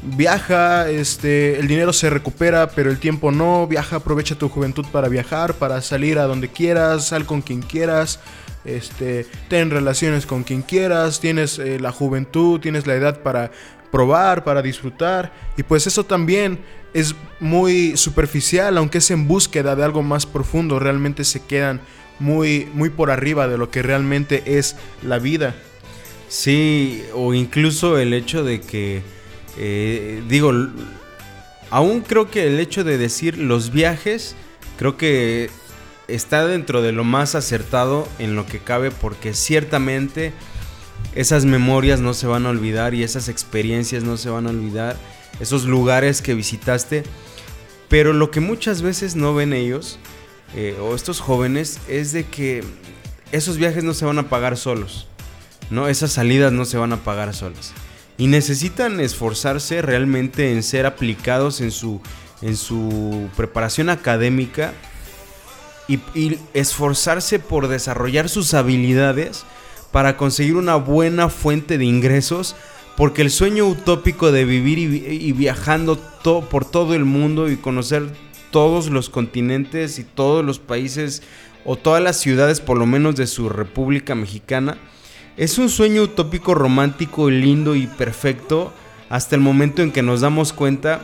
viaja, 0.03 0.91
este, 0.91 1.59
el 1.59 1.69
dinero 1.69 1.93
se 1.93 2.11
recupera, 2.11 2.71
pero 2.71 2.91
el 2.91 2.99
tiempo 2.99 3.31
no. 3.31 3.67
Viaja, 3.67 3.97
aprovecha 3.97 4.35
tu 4.35 4.49
juventud 4.49 4.85
para 4.91 5.09
viajar, 5.09 5.55
para 5.55 5.81
salir 5.81 6.19
a 6.19 6.25
donde 6.25 6.49
quieras, 6.49 7.09
sal 7.09 7.25
con 7.27 7.43
quien 7.43 7.63
quieras, 7.63 8.21
este, 8.65 9.27
ten 9.49 9.71
relaciones 9.71 10.27
con 10.27 10.45
quien 10.45 10.63
quieras, 10.63 11.21
tienes 11.21 11.59
eh, 11.59 11.79
la 11.81 11.93
juventud, 11.93 12.61
tienes 12.61 12.87
la 12.87 12.95
edad 12.95 13.21
para 13.23 13.51
probar, 13.91 14.45
para 14.45 14.63
disfrutar. 14.63 15.33
Y 15.57 15.63
pues 15.63 15.87
eso 15.87 16.05
también 16.05 16.59
es 16.95 17.15
muy 17.41 17.97
superficial, 17.97 18.77
aunque 18.79 18.99
es 18.99 19.11
en 19.11 19.27
búsqueda 19.27 19.77
de 19.77 19.85
algo 19.85 20.03
más 20.03 20.27
profundo, 20.27 20.79
realmente 20.79 21.25
se 21.25 21.41
quedan 21.41 21.81
muy, 22.19 22.69
muy 22.75 22.91
por 22.91 23.11
arriba 23.11 23.49
de 23.49 23.59
lo 23.59 23.71
que 23.71 23.83
realmente 23.83 24.59
es 24.59 24.77
la 25.03 25.19
vida. 25.19 25.55
Sí, 26.29 27.03
o 27.15 27.35
incluso 27.35 27.99
el 27.99 28.15
hecho 28.15 28.43
de 28.45 28.61
que, 28.61 29.03
eh, 29.59 30.23
digo, 30.29 30.53
aún 31.71 32.01
creo 32.01 32.31
que 32.31 32.47
el 32.47 32.61
hecho 32.61 32.85
de 32.85 32.99
decir 32.99 33.39
los 33.39 33.73
viajes, 33.73 34.35
creo 34.79 34.97
que 34.97 35.51
está 36.09 36.47
dentro 36.47 36.83
de 36.83 36.93
lo 36.93 37.05
más 37.05 37.35
acertado 37.35 38.09
en 38.19 38.37
lo 38.37 38.47
que 38.47 38.59
cabe 38.59 38.91
porque 38.91 39.35
ciertamente 39.35 40.33
esas 41.15 41.45
memorias 41.45 42.01
no 42.01 42.15
se 42.15 42.27
van 42.27 42.47
a 42.47 42.51
olvidar 42.51 42.95
y 42.95 43.03
esas 43.03 43.29
experiencias 43.29 44.03
no 44.03 44.17
se 44.17 44.31
van 44.31 44.47
a 44.47 44.51
olvidar, 44.51 44.97
esos 45.41 45.65
lugares 45.65 46.23
que 46.23 46.35
visitaste, 46.35 47.03
pero 47.89 48.13
lo 48.13 48.31
que 48.31 48.41
muchas 48.41 48.83
veces 48.83 49.17
no 49.17 49.35
ven 49.35 49.53
ellos 49.53 49.99
eh, 50.55 50.77
o 50.81 50.95
estos 50.95 51.21
jóvenes 51.21 51.81
es 51.89 52.13
de 52.13 52.25
que 52.25 52.63
esos 53.33 53.57
viajes 53.57 53.85
no 53.85 53.95
se 53.95 54.05
van 54.05 54.19
a 54.19 54.29
pagar 54.29 54.57
solos, 54.57 55.07
¿no? 55.71 55.89
Esas 55.89 56.13
salidas 56.13 56.53
no 56.53 56.65
se 56.65 56.77
van 56.77 56.93
a 56.93 57.03
pagar 57.03 57.35
solas. 57.35 57.73
Y 58.19 58.27
necesitan 58.27 59.01
esforzarse 59.01 59.83
realmente 59.83 60.53
en 60.53 60.63
ser 60.63 60.87
aplicados 60.87 61.61
en 61.61 61.71
su, 61.71 62.01
en 62.43 62.57
su 62.57 63.29
preparación 63.37 63.89
académica 63.89 64.73
y, 65.89 66.39
esforzarse 66.55 67.39
por 67.39 67.69
desarrollar 67.69 68.29
sus 68.29 68.55
habilidades 68.55 69.45
para 69.91 70.17
conseguir 70.17 70.57
una 70.57 70.77
buena 70.77 71.29
fuente 71.29 71.79
de 71.79 71.85
ingresos 71.85 72.57
porque 72.97 73.23
el 73.23 73.31
sueño 73.31 73.67
utópico 73.67 74.33
de 74.33 74.45
vivir 74.45 74.79
y, 74.79 75.33
viajando 75.33 75.99
por 76.51 76.65
todo 76.65 76.95
el 76.95 77.05
mundo 77.05 77.51
y 77.51 77.57
conocer 77.57 78.05
todos 78.51 78.91
los 78.91 79.09
continentes 79.09 79.99
y 79.99 80.05
todos 80.05 80.45
los 80.45 80.59
países 80.59 81.23
o 81.65 81.77
todas 81.77 82.03
las 82.03 82.19
ciudades 82.19 82.61
por 82.61 82.79
lo 82.79 82.87
menos 82.87 83.17
de 83.17 83.27
su 83.27 83.49
República 83.49 84.15
Mexicana 84.15 84.77
es 85.37 85.59
un 85.59 85.69
sueño 85.69 86.03
utópico 86.03 86.55
romántico, 86.55 87.31
lindo 87.31 87.75
y 87.75 87.87
perfecto 87.87 88.73
hasta 89.09 89.37
el 89.37 89.43
momento 89.43 89.83
en 89.83 89.93
que 89.93 90.03
nos 90.03 90.23
damos 90.23 90.53
cuenta 90.53 91.03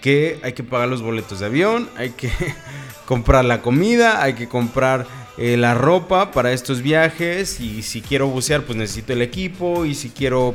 que 0.00 0.38
hay 0.42 0.52
que 0.52 0.62
pagar 0.64 0.88
los 0.88 1.02
boletos 1.02 1.40
de 1.40 1.46
avión, 1.46 1.88
hay 1.96 2.10
que 2.10 2.30
comprar 3.06 3.44
la 3.44 3.60
comida, 3.60 4.22
hay 4.22 4.34
que 4.34 4.48
comprar 4.48 5.06
eh, 5.38 5.56
la 5.56 5.74
ropa 5.74 6.30
para 6.30 6.52
estos 6.52 6.82
viajes 6.82 7.58
y 7.60 7.82
si 7.82 8.02
quiero 8.02 8.28
bucear 8.28 8.62
pues 8.62 8.76
necesito 8.76 9.12
el 9.12 9.22
equipo 9.22 9.84
y 9.84 9.94
si 9.94 10.10
quiero 10.10 10.54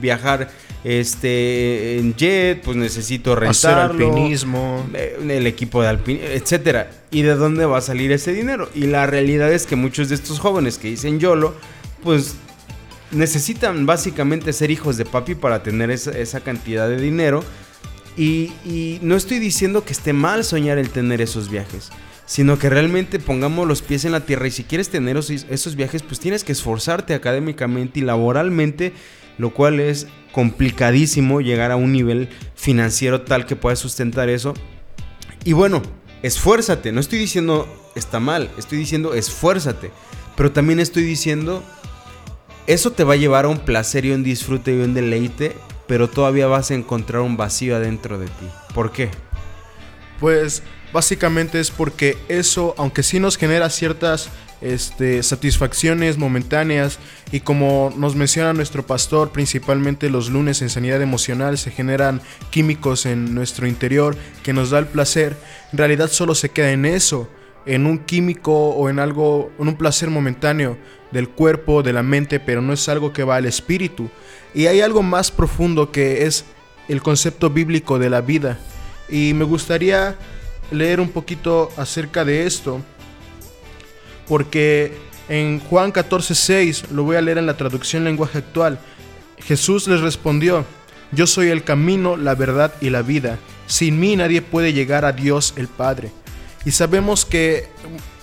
viajar 0.00 0.50
este 0.84 1.98
en 1.98 2.14
jet 2.14 2.62
pues 2.62 2.76
necesito 2.76 3.34
rentarlo, 3.34 3.94
Hacer 3.94 4.04
alpinismo, 4.04 4.84
eh, 4.94 5.18
el 5.28 5.46
equipo 5.46 5.82
de 5.82 5.88
alpinismo, 5.88 6.28
etcétera. 6.28 6.90
¿Y 7.10 7.22
de 7.22 7.34
dónde 7.34 7.66
va 7.66 7.78
a 7.78 7.82
salir 7.82 8.10
ese 8.12 8.32
dinero? 8.32 8.68
Y 8.74 8.86
la 8.86 9.06
realidad 9.06 9.52
es 9.52 9.66
que 9.66 9.76
muchos 9.76 10.08
de 10.08 10.16
estos 10.16 10.40
jóvenes 10.40 10.78
que 10.78 10.88
dicen 10.88 11.20
YOLO 11.20 11.54
pues 12.02 12.36
necesitan 13.12 13.86
básicamente 13.86 14.52
ser 14.52 14.70
hijos 14.70 14.96
de 14.96 15.04
papi 15.04 15.34
para 15.34 15.62
tener 15.62 15.90
esa, 15.90 16.40
cantidad 16.40 16.88
de 16.88 17.00
dinero. 17.00 17.44
Y, 18.16 18.98
no 19.02 19.16
estoy 19.16 19.38
diciendo 19.38 19.84
que 19.84 19.92
esté 19.92 20.12
mal 20.12 20.44
soñar 20.44 20.78
el 20.78 20.90
tener 20.90 21.20
esos 21.20 21.48
viajes, 21.48 21.90
sino 22.26 22.58
que 22.58 22.68
realmente 22.68 23.18
pongamos 23.18 23.66
los 23.68 23.82
pies 23.82 24.04
en 24.04 24.12
la 24.12 24.20
tierra. 24.20 24.46
Y 24.46 24.50
si 24.50 24.64
quieres 24.64 24.88
tener 24.88 25.16
esos, 25.16 25.76
viajes, 25.76 26.02
pues 26.02 26.20
tienes 26.20 26.44
que 26.44 26.52
esforzarte 26.52 27.14
académicamente 27.14 28.00
y 28.00 28.02
laboralmente, 28.02 28.92
lo 29.38 29.54
cual 29.54 29.80
es 29.80 30.08
complicadísimo 30.32 31.40
llegar 31.40 31.70
a 31.70 31.76
un 31.76 31.92
nivel 31.92 32.28
financiero 32.54 33.22
tal 33.22 33.46
que 33.46 33.56
puedas 33.56 33.78
sustentar 33.78 34.28
eso. 34.28 34.54
Y 35.44 35.52
bueno, 35.52 35.82
esfuérzate, 36.22 36.92
no 36.92 37.00
estoy 37.00 37.18
diciendo 37.18 37.68
está 37.94 38.20
mal, 38.20 38.50
estoy 38.56 38.78
diciendo 38.78 39.12
esfuérzate, 39.12 39.90
pero 40.36 40.52
también 40.52 40.80
estoy 40.80 41.02
diciendo 41.02 41.62
eso 42.66 42.92
te 42.92 43.04
va 43.04 43.14
a 43.14 43.16
llevar 43.16 43.44
a 43.44 43.48
un 43.48 43.58
placer 43.58 44.04
y 44.04 44.10
un 44.12 44.22
disfrute 44.22 44.72
y 44.72 44.80
un 44.80 44.94
deleite 44.94 45.56
pero 45.92 46.08
todavía 46.08 46.46
vas 46.46 46.70
a 46.70 46.74
encontrar 46.74 47.20
un 47.20 47.36
vacío 47.36 47.76
adentro 47.76 48.18
de 48.18 48.26
ti. 48.26 48.48
¿Por 48.74 48.92
qué? 48.92 49.10
Pues 50.20 50.62
básicamente 50.90 51.60
es 51.60 51.70
porque 51.70 52.16
eso, 52.28 52.74
aunque 52.78 53.02
sí 53.02 53.20
nos 53.20 53.36
genera 53.36 53.68
ciertas 53.68 54.30
este, 54.62 55.22
satisfacciones 55.22 56.16
momentáneas 56.16 56.98
y 57.30 57.40
como 57.40 57.92
nos 57.96 58.14
menciona 58.14 58.52
nuestro 58.52 58.86
pastor, 58.86 59.32
principalmente 59.32 60.08
los 60.08 60.30
lunes 60.30 60.62
en 60.62 60.70
sanidad 60.70 61.02
emocional 61.02 61.58
se 61.58 61.70
generan 61.70 62.22
químicos 62.50 63.04
en 63.04 63.34
nuestro 63.34 63.66
interior 63.66 64.16
que 64.42 64.52
nos 64.52 64.70
da 64.70 64.78
el 64.78 64.86
placer, 64.86 65.36
en 65.72 65.78
realidad 65.78 66.08
solo 66.08 66.34
se 66.34 66.48
queda 66.48 66.70
en 66.70 66.86
eso, 66.86 67.28
en 67.66 67.86
un 67.86 67.98
químico 67.98 68.70
o 68.70 68.88
en 68.88 68.98
algo, 68.98 69.52
en 69.58 69.68
un 69.68 69.76
placer 69.76 70.08
momentáneo 70.08 70.78
del 71.12 71.28
cuerpo, 71.28 71.82
de 71.82 71.92
la 71.92 72.02
mente, 72.02 72.40
pero 72.40 72.62
no 72.62 72.72
es 72.72 72.88
algo 72.88 73.12
que 73.12 73.24
va 73.24 73.36
al 73.36 73.46
espíritu. 73.46 74.10
Y 74.54 74.66
hay 74.66 74.80
algo 74.80 75.02
más 75.02 75.30
profundo 75.30 75.92
que 75.92 76.26
es 76.26 76.44
el 76.88 77.02
concepto 77.02 77.50
bíblico 77.50 77.98
de 77.98 78.10
la 78.10 78.20
vida. 78.20 78.58
Y 79.08 79.34
me 79.34 79.44
gustaría 79.44 80.16
leer 80.70 81.00
un 81.00 81.10
poquito 81.10 81.70
acerca 81.76 82.24
de 82.24 82.46
esto. 82.46 82.80
Porque 84.26 84.92
en 85.28 85.60
Juan 85.60 85.92
14:6, 85.92 86.90
lo 86.90 87.04
voy 87.04 87.16
a 87.16 87.20
leer 87.20 87.38
en 87.38 87.46
la 87.46 87.56
traducción 87.56 88.04
lenguaje 88.04 88.38
actual, 88.38 88.78
Jesús 89.38 89.88
les 89.88 90.00
respondió, 90.00 90.64
yo 91.10 91.26
soy 91.26 91.48
el 91.48 91.64
camino, 91.64 92.16
la 92.16 92.34
verdad 92.34 92.72
y 92.80 92.90
la 92.90 93.02
vida. 93.02 93.38
Sin 93.66 94.00
mí 94.00 94.16
nadie 94.16 94.40
puede 94.42 94.72
llegar 94.72 95.04
a 95.04 95.12
Dios 95.12 95.54
el 95.56 95.68
Padre. 95.68 96.10
Y 96.64 96.70
sabemos 96.70 97.24
que 97.24 97.68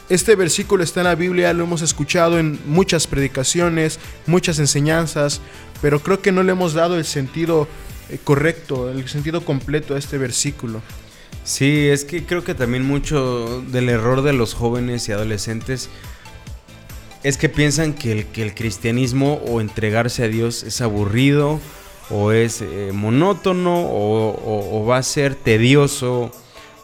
este 0.10 0.36
versículo 0.36 0.84
está 0.84 1.01
en 1.01 1.06
la 1.06 1.16
Biblia, 1.16 1.54
lo 1.54 1.63
hemos 1.63 1.84
escuchado 1.84 2.39
en 2.39 2.60
muchas 2.66 3.06
predicaciones, 3.06 4.00
muchas 4.25 4.58
enseñanzas, 4.58 5.39
pero 5.82 6.01
creo 6.01 6.20
que 6.20 6.32
no 6.32 6.42
le 6.42 6.51
hemos 6.51 6.74
dado 6.74 6.98
el 6.98 7.06
sentido 7.06 7.68
eh, 8.10 8.18
correcto, 8.24 8.89
el 8.89 9.08
sentido 9.08 9.46
completo 9.46 9.94
a 9.94 10.00
este 10.00 10.18
versículo. 10.18 10.82
Sí, 11.44 11.88
es 11.88 12.06
que 12.06 12.25
creo 12.25 12.44
que 12.44 12.56
también 12.56 12.86
mucho 12.86 13.62
del 13.68 13.89
error 13.89 14.24
de 14.24 14.34
los 14.34 14.56
jóvenes 14.56 15.08
y 15.08 15.12
adolescentes 15.12 15.89
es 17.24 17.38
que 17.38 17.50
piensan 17.50 17.94
que 17.94 18.25
el, 18.34 18.54
cristianismo 18.56 19.36
o 19.48 19.62
entregarse 19.62 20.24
a 20.24 20.28
Dios 20.28 20.63
es 20.63 20.82
aburrido 20.82 21.60
o 22.10 22.32
es 22.32 22.62
eh, 22.62 22.92
monótono 22.94 23.86
o 23.86 24.86
va 24.88 24.98
a 24.98 25.04
ser 25.04 25.36
tedioso 25.36 26.32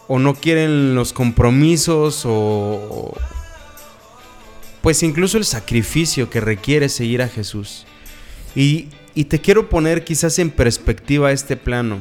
o 0.07 0.19
no 0.19 0.35
quieren 0.35 0.95
los 0.95 1.13
compromisos 1.13 2.23
o 2.25 3.13
pues 4.85 5.01
incluso 5.01 5.39
el 5.39 5.45
sacrificio 5.45 6.29
que 6.29 6.39
requiere 6.39 6.89
seguir 6.89 7.23
a 7.23 7.27
Jesús. 7.27 7.87
Y, 8.55 8.89
te 9.23 9.41
quiero 9.41 9.67
poner 9.67 10.03
quizás 10.03 10.37
en 10.37 10.51
perspectiva 10.51 11.31
este 11.31 11.57
plano. 11.57 11.97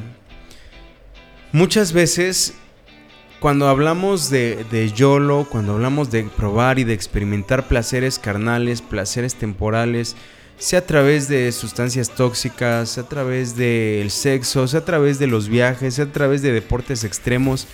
Muchas 1.51 1.93
veces 1.93 2.53
cuando 3.39 3.69
hablamos 3.69 4.29
de, 4.29 4.65
de, 4.69 4.91
YOLO, 4.91 5.47
cuando 5.49 5.73
hablamos 5.73 6.11
de 6.11 6.25
probar 6.25 6.77
y 6.77 6.83
de 6.83 6.93
experimentar 6.93 7.67
placeres 7.67 8.19
carnales, 8.19 8.83
placeres 8.83 9.33
temporales, 9.33 10.15
sea 10.59 10.77
a 10.79 10.85
través 10.85 11.27
de 11.27 11.51
sustancias 11.51 12.11
tóxicas, 12.11 12.89
sea 12.89 13.03
a 13.03 13.09
través 13.09 13.55
del 13.55 14.11
sexo, 14.11 14.67
sea 14.67 14.81
a 14.81 14.85
través 14.85 15.17
de 15.17 15.25
los 15.25 15.49
viajes, 15.49 15.95
sea 15.95 16.05
a 16.05 16.11
través 16.11 16.43
de 16.43 16.51
deportes 16.51 17.03
extremos, 17.03 17.67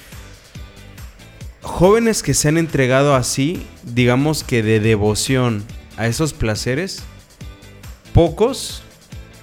jóvenes 1.62 2.24
que 2.24 2.34
se 2.34 2.48
han 2.48 2.58
entregado 2.58 3.16
así, 3.16 3.66
digamos 3.84 4.44
que 4.44 4.64
de 4.64 4.80
devoción 4.80 5.64
a 5.98 6.08
esos 6.08 6.34
placeres, 6.34 7.04
pocos, 8.14 8.82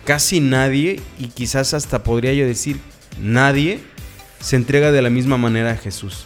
casi 0.05 0.41
nadie, 0.41 1.01
y 1.19 1.29
quizás 1.29 1.75
hasta 1.75 2.03
podría 2.03 2.33
yo 2.33 2.47
decir 2.47 2.81
nadie, 3.21 3.81
se 4.41 4.57
entrega 4.57 4.93
de 4.93 5.03
la 5.03 5.11
misma 5.11 5.37
manera 5.37 5.73
a 5.73 5.77
Jesús. 5.77 6.25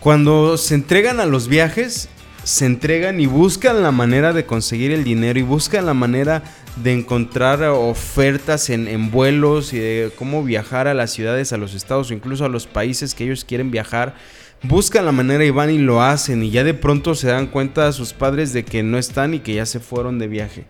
Cuando 0.00 0.56
se 0.56 0.74
entregan 0.74 1.20
a 1.20 1.26
los 1.26 1.48
viajes, 1.48 2.08
se 2.44 2.64
entregan 2.64 3.20
y 3.20 3.26
buscan 3.26 3.82
la 3.82 3.90
manera 3.90 4.32
de 4.32 4.46
conseguir 4.46 4.92
el 4.92 5.02
dinero 5.02 5.38
y 5.38 5.42
buscan 5.42 5.84
la 5.84 5.94
manera 5.94 6.44
de 6.76 6.92
encontrar 6.92 7.62
ofertas 7.62 8.70
en, 8.70 9.10
vuelos 9.10 9.72
y 9.72 9.78
de 9.78 10.12
cómo 10.16 10.44
viajar 10.44 10.88
a 10.88 10.94
las 10.94 11.10
ciudades, 11.10 11.52
a 11.52 11.56
los 11.56 11.74
estados 11.74 12.10
o 12.10 12.14
incluso 12.14 12.44
a 12.44 12.48
los 12.48 12.66
países 12.66 13.14
que 13.14 13.24
ellos 13.24 13.44
quieren 13.44 13.70
viajar. 13.70 14.14
Buscan 14.62 15.04
la 15.04 15.12
manera 15.12 15.44
y 15.44 15.50
van 15.50 15.70
y 15.70 15.78
lo 15.78 16.02
hacen 16.02 16.42
y 16.42 16.50
ya 16.50 16.64
de 16.64 16.74
pronto 16.74 17.14
se 17.14 17.28
dan 17.28 17.46
cuenta 17.46 17.88
a 17.88 17.92
sus 17.92 18.12
padres 18.12 18.52
de 18.52 18.64
que 18.64 18.82
no 18.82 18.98
están 18.98 19.34
y 19.34 19.40
que 19.40 19.54
ya 19.54 19.66
se 19.66 19.80
fueron 19.80 20.18
de 20.18 20.28
viaje. 20.28 20.64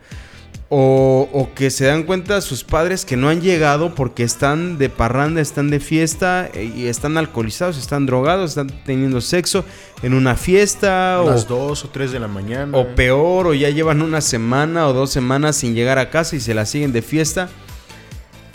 O, 0.69 1.49
que 1.55 1.71
se 1.71 1.85
dan 1.85 2.03
cuenta 2.03 2.41
sus 2.41 2.65
padres 2.65 3.05
que 3.05 3.17
no 3.17 3.29
han 3.29 3.41
llegado 3.41 3.95
porque 3.95 4.25
están 4.25 4.79
de 4.79 4.89
parranda, 4.89 5.41
están 5.41 5.71
de 5.71 5.79
fiesta 5.79 6.51
eh, 6.53 6.73
y 6.75 6.87
están 6.87 7.17
alcoholizados, 7.17 7.79
están 7.79 8.05
drogados, 8.05 8.51
están 8.51 8.67
teniendo 8.85 9.21
sexo 9.21 9.65
en 10.03 10.13
una 10.13 10.35
fiesta. 10.35 11.21
A 11.21 11.25
las 11.25 11.47
2 11.47 11.85
o 11.85 11.89
3 11.89 12.11
de 12.11 12.19
la 12.19 12.27
mañana. 12.27 12.77
O 12.77 12.89
peor, 12.97 13.47
o 13.47 13.55
ya 13.55 13.71
llevan 13.71 14.03
una 14.03 14.21
semana 14.21 14.89
o 14.89 14.93
dos 14.93 15.11
semanas 15.11 15.55
sin 15.55 15.75
llegar 15.75 15.99
a 15.99 16.11
casa 16.11 16.35
y 16.35 16.41
se 16.41 16.53
la 16.53 16.67
siguen 16.67 16.93
de 16.93 17.03
fiesta. 17.03 17.49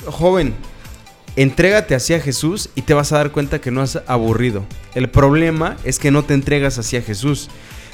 Joven, 0.05 0.53
entrégate 1.37 1.95
hacia 1.95 2.19
Jesús 2.19 2.69
y 2.75 2.81
te 2.81 2.93
vas 2.93 3.13
a 3.13 3.17
dar 3.17 3.31
cuenta 3.31 3.61
que 3.61 3.71
no 3.71 3.81
has 3.81 4.01
aburrido. 4.07 4.65
El 4.95 5.09
problema 5.09 5.77
es 5.83 5.97
que 5.97 6.11
no 6.11 6.23
te 6.23 6.33
entregas 6.33 6.77
hacia 6.77 7.01
Jesús. 7.01 7.49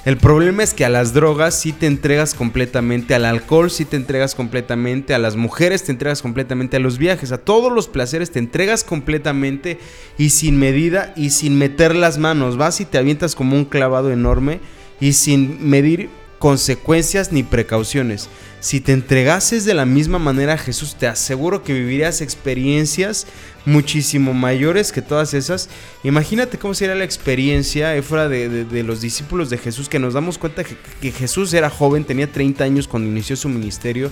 El 0.07 0.15
problema 0.15 0.63
es 0.63 0.73
que 0.73 0.85
a 0.85 0.89
las 0.89 1.11
drogas 1.11 1.53
sí 1.59 1.73
te 1.73 1.85
entregas 1.85 2.33
completamente, 2.33 3.13
al 3.13 3.25
alcohol 3.25 3.69
sí 3.69 3.83
te 3.83 3.97
entregas 3.97 4.35
completamente, 4.35 5.13
a 5.13 5.19
las 5.19 5.35
mujeres 5.35 5.83
te 5.83 5.91
entregas 5.91 6.21
completamente, 6.21 6.77
a 6.77 6.79
los 6.79 6.97
viajes, 6.97 7.33
a 7.33 7.39
todos 7.39 7.73
los 7.73 7.89
placeres 7.89 8.31
te 8.31 8.39
entregas 8.39 8.85
completamente 8.85 9.79
y 10.17 10.29
sin 10.29 10.57
medida 10.57 11.11
y 11.17 11.31
sin 11.31 11.57
meter 11.57 11.93
las 11.93 12.19
manos. 12.19 12.55
Vas 12.55 12.79
y 12.79 12.85
te 12.85 12.97
avientas 12.97 13.35
como 13.35 13.57
un 13.57 13.65
clavado 13.65 14.09
enorme 14.09 14.61
y 15.01 15.11
sin 15.11 15.69
medir 15.69 16.09
consecuencias 16.39 17.31
ni 17.31 17.43
precauciones. 17.43 18.29
Si 18.59 18.81
te 18.81 18.91
entregases 18.91 19.65
de 19.65 19.73
la 19.73 19.85
misma 19.85 20.17
manera 20.19 20.53
a 20.53 20.57
Jesús, 20.57 20.95
te 20.95 21.07
aseguro 21.07 21.63
que 21.63 21.73
vivirías 21.73 22.21
experiencias 22.21 23.27
muchísimo 23.65 24.33
mayores 24.33 24.91
que 24.91 25.01
todas 25.01 25.33
esas. 25.33 25.69
Imagínate 26.03 26.57
cómo 26.57 26.73
sería 26.73 26.95
la 26.95 27.03
experiencia 27.03 28.01
fuera 28.01 28.27
de, 28.27 28.83
los 28.83 29.01
discípulos 29.01 29.49
de 29.49 29.57
Jesús, 29.57 29.89
que 29.89 29.99
nos 29.99 30.13
damos 30.15 30.37
cuenta 30.37 30.63
que, 30.63 31.11
Jesús 31.11 31.53
era 31.53 31.69
joven, 31.69 32.03
tenía 32.03 32.31
30 32.31 32.63
años 32.63 32.87
cuando 32.87 33.09
inició 33.09 33.35
su 33.35 33.49
ministerio, 33.49 34.11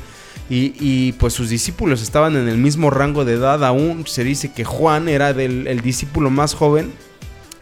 y, 0.49 1.13
pues 1.13 1.33
sus 1.33 1.49
discípulos 1.49 2.03
estaban 2.03 2.35
en 2.35 2.47
el 2.47 2.57
mismo 2.57 2.91
rango 2.91 3.25
de 3.25 3.33
edad, 3.33 3.63
aún 3.65 4.05
se 4.05 4.23
dice 4.23 4.51
que 4.51 4.63
Juan 4.63 5.09
era 5.09 5.31
el 5.31 5.81
discípulo 5.81 6.29
más 6.29 6.53
joven, 6.53 6.91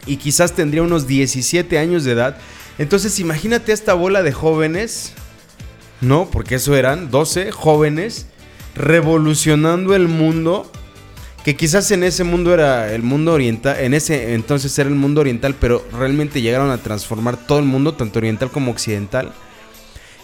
y 0.06 0.18
quizás 0.18 0.54
tendría 0.54 0.84
unos 0.84 1.08
17 1.08 1.78
años 1.78 2.04
de 2.04 2.12
edad. 2.12 2.38
Entonces 2.78 3.20
imagínate 3.20 3.72
esta 3.72 3.94
bola 3.94 4.24
de 4.24 4.32
jóvenes 4.32 5.14
no, 6.04 6.30
porque 6.30 6.56
eso 6.56 6.76
eran 6.76 7.10
12 7.10 7.52
jóvenes 7.52 8.28
revolucionando 8.76 9.96
el 9.96 10.10
mundo. 10.10 10.70
Que 11.46 11.56
quizás 11.56 11.92
en 11.92 12.04
ese 12.04 12.24
mundo 12.24 12.54
era 12.54 12.94
el 12.94 13.04
mundo 13.04 13.34
oriental, 13.34 13.78
en 13.80 13.94
ese 13.94 14.34
entonces 14.34 14.78
era 14.80 14.90
el 14.90 14.96
mundo 14.96 15.22
oriental, 15.22 15.56
pero 15.60 15.86
realmente 15.92 16.42
llegaron 16.42 16.72
a 16.72 16.78
transformar 16.78 17.36
todo 17.36 17.60
el 17.60 17.66
mundo, 17.66 17.94
tanto 17.94 18.20
oriental 18.20 18.50
como 18.50 18.72
occidental. 18.72 19.34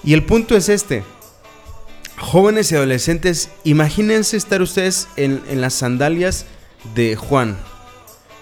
Y 0.03 0.13
el 0.13 0.23
punto 0.23 0.55
es 0.55 0.69
este. 0.69 1.03
Jóvenes 2.17 2.71
y 2.71 2.75
adolescentes, 2.75 3.49
imagínense 3.63 4.37
estar 4.37 4.61
ustedes 4.61 5.07
en, 5.17 5.41
las 5.59 5.73
sandalias 5.73 6.45
de 6.95 7.15
Juan. 7.15 7.57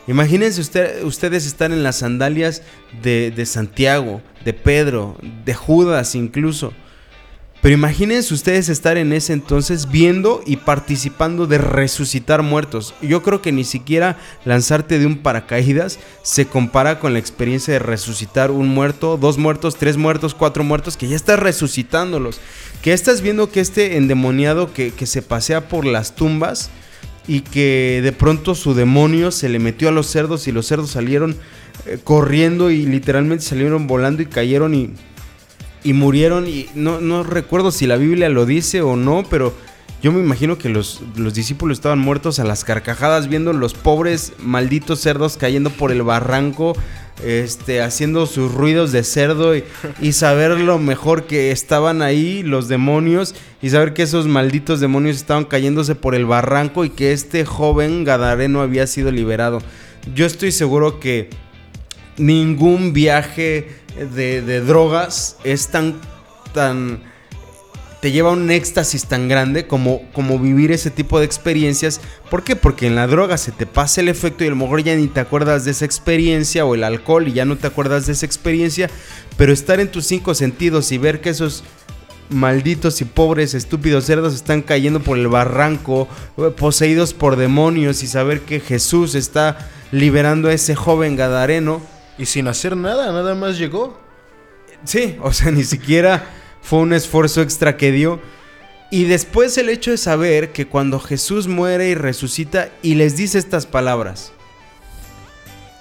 Imagínense 0.07 0.61
ustedes 1.03 1.45
estar 1.45 1.71
en 1.71 1.83
las 1.83 1.97
sandalias 1.97 2.61
de, 3.01 3.45
Santiago, 3.45 4.21
de 4.45 4.53
Pedro, 4.53 5.17
de 5.45 5.53
Judas 5.53 6.15
incluso. 6.15 6.73
Pero 7.61 7.73
imagínense 7.73 8.33
ustedes 8.33 8.69
estar 8.69 8.97
en 8.97 9.11
ese 9.11 9.33
entonces 9.33 9.89
viendo 9.89 10.43
y 10.45 10.57
participando 10.57 11.47
de 11.47 11.57
resucitar 11.57 12.43
muertos. 12.43 12.93
Yo 13.01 13.23
creo 13.23 13.41
que 13.41 13.51
ni 13.51 13.63
siquiera 13.63 14.17
lanzarte 14.45 14.99
de 14.99 15.07
un 15.07 15.17
paracaídas 15.17 15.97
se 16.21 16.45
compara 16.45 16.99
con 16.99 17.13
la 17.13 17.19
experiencia 17.19 17.73
de 17.73 17.79
resucitar 17.79 18.51
un 18.51 18.69
muerto, 18.69 19.17
dos 19.17 19.39
muertos, 19.39 19.75
tres 19.75 19.97
muertos, 19.97 20.35
cuatro 20.35 20.63
muertos, 20.63 20.97
que 20.97 21.07
ya 21.07 21.15
estás 21.15 21.39
resucitándolos. 21.39 22.39
Que 22.83 22.93
estás 22.93 23.21
viendo 23.21 23.49
que 23.51 23.59
este 23.59 23.97
endemoniado 23.97 24.71
que, 24.71 24.93
se 25.05 25.21
pasea 25.23 25.67
por 25.67 25.83
las 25.83 26.15
tumbas 26.15 26.69
y 27.27 27.41
que 27.41 28.01
de 28.03 28.11
pronto 28.11 28.55
su 28.55 28.73
demonio 28.73 29.31
se 29.31 29.49
le 29.49 29.59
metió 29.59 29.89
a 29.89 29.91
los 29.91 30.07
cerdos 30.07 30.47
y 30.47 30.51
los 30.51 30.65
cerdos 30.65 30.91
salieron 30.91 31.35
eh, 31.85 31.99
corriendo 32.03 32.71
y 32.71 32.85
literalmente 32.85 33.43
salieron 33.43 33.87
volando 33.87 34.21
y 34.21 34.25
cayeron 34.25 34.73
y 34.73 34.91
y 35.83 35.93
murieron 35.93 36.47
y 36.47 36.67
no, 36.75 36.99
no 36.99 37.23
recuerdo 37.23 37.71
si 37.71 37.87
la 37.87 37.95
Biblia 37.95 38.27
lo 38.27 38.45
dice 38.45 38.81
o 38.81 38.97
no, 38.97 39.23
pero 39.29 39.53
yo 40.01 40.11
me 40.11 40.19
imagino 40.19 40.57
que 40.57 40.67
los, 40.67 41.01
los, 41.15 41.33
discípulos 41.33 41.77
estaban 41.77 41.99
muertos 41.99 42.39
a 42.39 42.43
las 42.43 42.65
carcajadas 42.65 43.29
viendo 43.29 43.53
los 43.53 43.73
pobres 43.73 44.33
malditos 44.37 44.99
cerdos 44.99 45.37
cayendo 45.37 45.69
por 45.69 45.93
el 45.93 46.03
barranco, 46.03 46.75
este, 47.23 47.81
haciendo 47.81 48.25
sus 48.25 48.53
ruidos 48.53 48.91
de 48.91 49.03
cerdo 49.03 49.55
y, 49.55 49.63
y, 50.01 50.11
saber 50.11 50.59
lo 50.59 50.77
mejor 50.77 51.25
que 51.25 51.51
estaban 51.51 52.01
ahí 52.01 52.43
los 52.43 52.67
demonios 52.67 53.33
y 53.61 53.69
saber 53.69 53.93
que 53.93 54.03
esos 54.03 54.27
malditos 54.27 54.79
demonios 54.79 55.15
estaban 55.15 55.45
cayéndose 55.45 55.95
por 55.95 56.15
el 56.15 56.25
barranco 56.25 56.85
y 56.85 56.89
que 56.89 57.11
este 57.11 57.45
joven 57.45 58.03
gadareno 58.03 58.61
había 58.61 58.85
sido 58.87 59.11
liberado. 59.11 59.59
Yo 60.13 60.25
estoy 60.25 60.51
seguro 60.51 60.99
que 60.99 61.29
ningún 62.17 62.93
viaje 62.93 63.67
de, 64.13 64.61
drogas 64.61 65.37
es 65.43 65.69
tan, 65.69 65.99
tan, 66.53 67.01
te 67.99 68.11
lleva 68.11 68.29
a 68.29 68.33
un 68.33 68.51
éxtasis 68.51 69.05
tan 69.05 69.27
grande 69.27 69.65
como, 69.65 70.03
como 70.13 70.37
vivir 70.37 70.71
ese 70.71 70.91
tipo 70.91 71.19
de 71.19 71.25
experiencias. 71.25 71.99
¿Por 72.29 72.43
qué? 72.43 72.55
Porque 72.55 72.85
en 72.85 72.95
la 72.95 73.07
droga 73.07 73.37
se 73.37 73.51
te 73.51 73.65
pasa 73.65 74.01
el 74.01 74.09
efecto 74.09 74.43
y 74.43 74.47
a 74.47 74.51
lo 74.51 74.55
mejor 74.55 74.83
ya 74.83 74.95
ni 74.95 75.07
te 75.07 75.19
acuerdas 75.19 75.65
de 75.65 75.71
esa 75.71 75.85
experiencia 75.85 76.63
o 76.65 76.75
el 76.75 76.83
alcohol 76.83 77.27
y 77.27 77.33
ya 77.33 77.45
no 77.45 77.57
te 77.57 77.67
acuerdas 77.67 78.05
de 78.05 78.13
esa 78.13 78.25
experiencia, 78.25 78.89
pero 79.35 79.51
estar 79.51 79.79
en 79.79 79.91
tus 79.91 80.05
cinco 80.05 80.35
sentidos 80.35 80.91
y 80.91 80.99
ver 80.99 81.21
que 81.21 81.29
esos 81.29 81.63
malditos 82.29 83.01
y 83.01 83.05
pobres 83.05 83.53
estúpidos 83.53 84.05
cerdos 84.05 84.33
están 84.33 84.61
cayendo 84.61 85.01
por 85.01 85.17
el 85.17 85.27
barranco, 85.27 86.07
poseídos 86.57 87.13
por 87.13 87.35
demonios 87.35 88.03
y 88.03 88.07
saber 88.07 88.41
que 88.41 88.59
Jesús 88.59 89.15
está 89.15 89.69
liberando 89.91 90.49
a 90.49 90.53
ese 90.53 90.75
joven 90.75 91.15
gadareno 91.15 91.81
y 92.17 92.25
sin 92.25 92.47
hacer 92.47 92.75
nada, 92.75 93.11
nada 93.11 93.35
más 93.35 93.57
llegó. 93.57 93.99
Sí, 94.83 95.17
o 95.21 95.33
sea, 95.33 95.51
ni 95.51 95.63
siquiera 95.63 96.25
fue 96.61 96.79
un 96.79 96.93
esfuerzo 96.93 97.41
extra 97.41 97.77
que 97.77 97.91
dio. 97.91 98.19
Y 98.89 99.03
después 99.03 99.57
el 99.57 99.69
hecho 99.69 99.91
de 99.91 99.97
saber 99.97 100.51
que 100.51 100.67
cuando 100.67 100.99
Jesús 100.99 101.47
muere 101.47 101.89
y 101.89 101.95
resucita 101.95 102.69
y 102.81 102.95
les 102.95 103.17
dice 103.17 103.37
estas 103.37 103.65
palabras, 103.65 104.31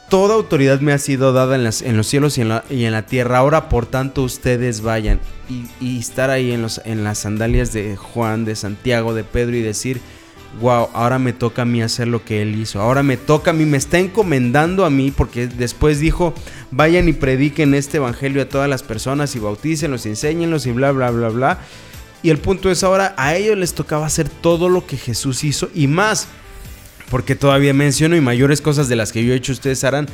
Toda 0.09 0.35
autoridad 0.35 0.81
me 0.81 0.93
ha 0.93 0.99
sido 0.99 1.33
dada 1.33 1.57
en, 1.57 1.65
los 1.65 2.07
cielos 2.07 2.39
y 2.39 2.43
en, 2.43 2.49
la, 2.93 3.07
tierra. 3.07 3.39
Ahora, 3.39 3.69
por 3.69 3.87
tanto, 3.87 4.23
ustedes 4.23 4.81
vayan 4.81 5.21
y, 5.81 5.99
estar 5.99 6.31
ahí 6.31 6.53
en 6.53 7.05
las 7.05 7.19
sandalias 7.19 7.73
de 7.73 7.97
Juan, 7.97 8.45
de 8.45 8.55
Santiago, 8.55 9.15
de 9.15 9.25
Pedro 9.25 9.57
y 9.57 9.63
decir, 9.63 10.01
wow, 10.61 10.89
ahora 10.95 11.19
me 11.19 11.33
toca 11.33 11.63
a 11.63 11.65
mí 11.65 11.83
hacer 11.83 12.09
lo 12.09 12.25
que 12.25 12.43
él 12.43 12.55
hizo, 12.57 12.81
ahora 12.81 13.03
me 13.03 13.17
toca 13.17 13.51
a 13.51 13.55
mí, 13.55 13.65
me 13.65 13.77
está 13.77 13.99
encomendando 13.99 14.85
a 14.85 14.91
mí, 14.91 15.11
porque 15.11 15.47
después 15.47 16.01
dijo, 16.01 16.35
vayan 16.71 17.09
y 17.09 17.13
prediquen 17.13 17.75
este 17.75 17.99
evangelio 17.99 18.43
a 18.43 18.49
todas 18.49 18.69
las 18.69 18.83
personas 18.83 19.35
y 19.37 19.39
bautícenlos, 19.39 20.07
enséñenlos 20.07 20.67
y 20.67 20.73
bla, 20.73 20.93
bla, 20.93 21.11
bla, 21.11 21.29
bla. 21.29 21.59
Y 22.23 22.31
el 22.31 22.39
punto 22.39 22.71
es 22.71 22.83
ahora, 22.83 23.15
a 23.19 23.37
ellos 23.37 23.57
les 23.57 23.75
tocaba 23.75 24.07
hacer 24.07 24.29
todo 24.29 24.69
lo 24.69 24.87
que 24.87 24.97
Jesús 24.97 25.45
hizo 25.45 25.69
y 25.75 25.87
más, 25.87 26.29
porque 27.11 27.35
todavía 27.35 27.75
menciono 27.75 28.17
y 28.17 28.21
mayores 28.21 28.61
cosas 28.61 28.89
de 28.89 28.97
las 28.97 29.13
que 29.13 29.25
yo 29.25 29.33
he 29.33 29.37
hecho 29.37 29.53
ustedes 29.53 29.85
harán. 29.85 30.07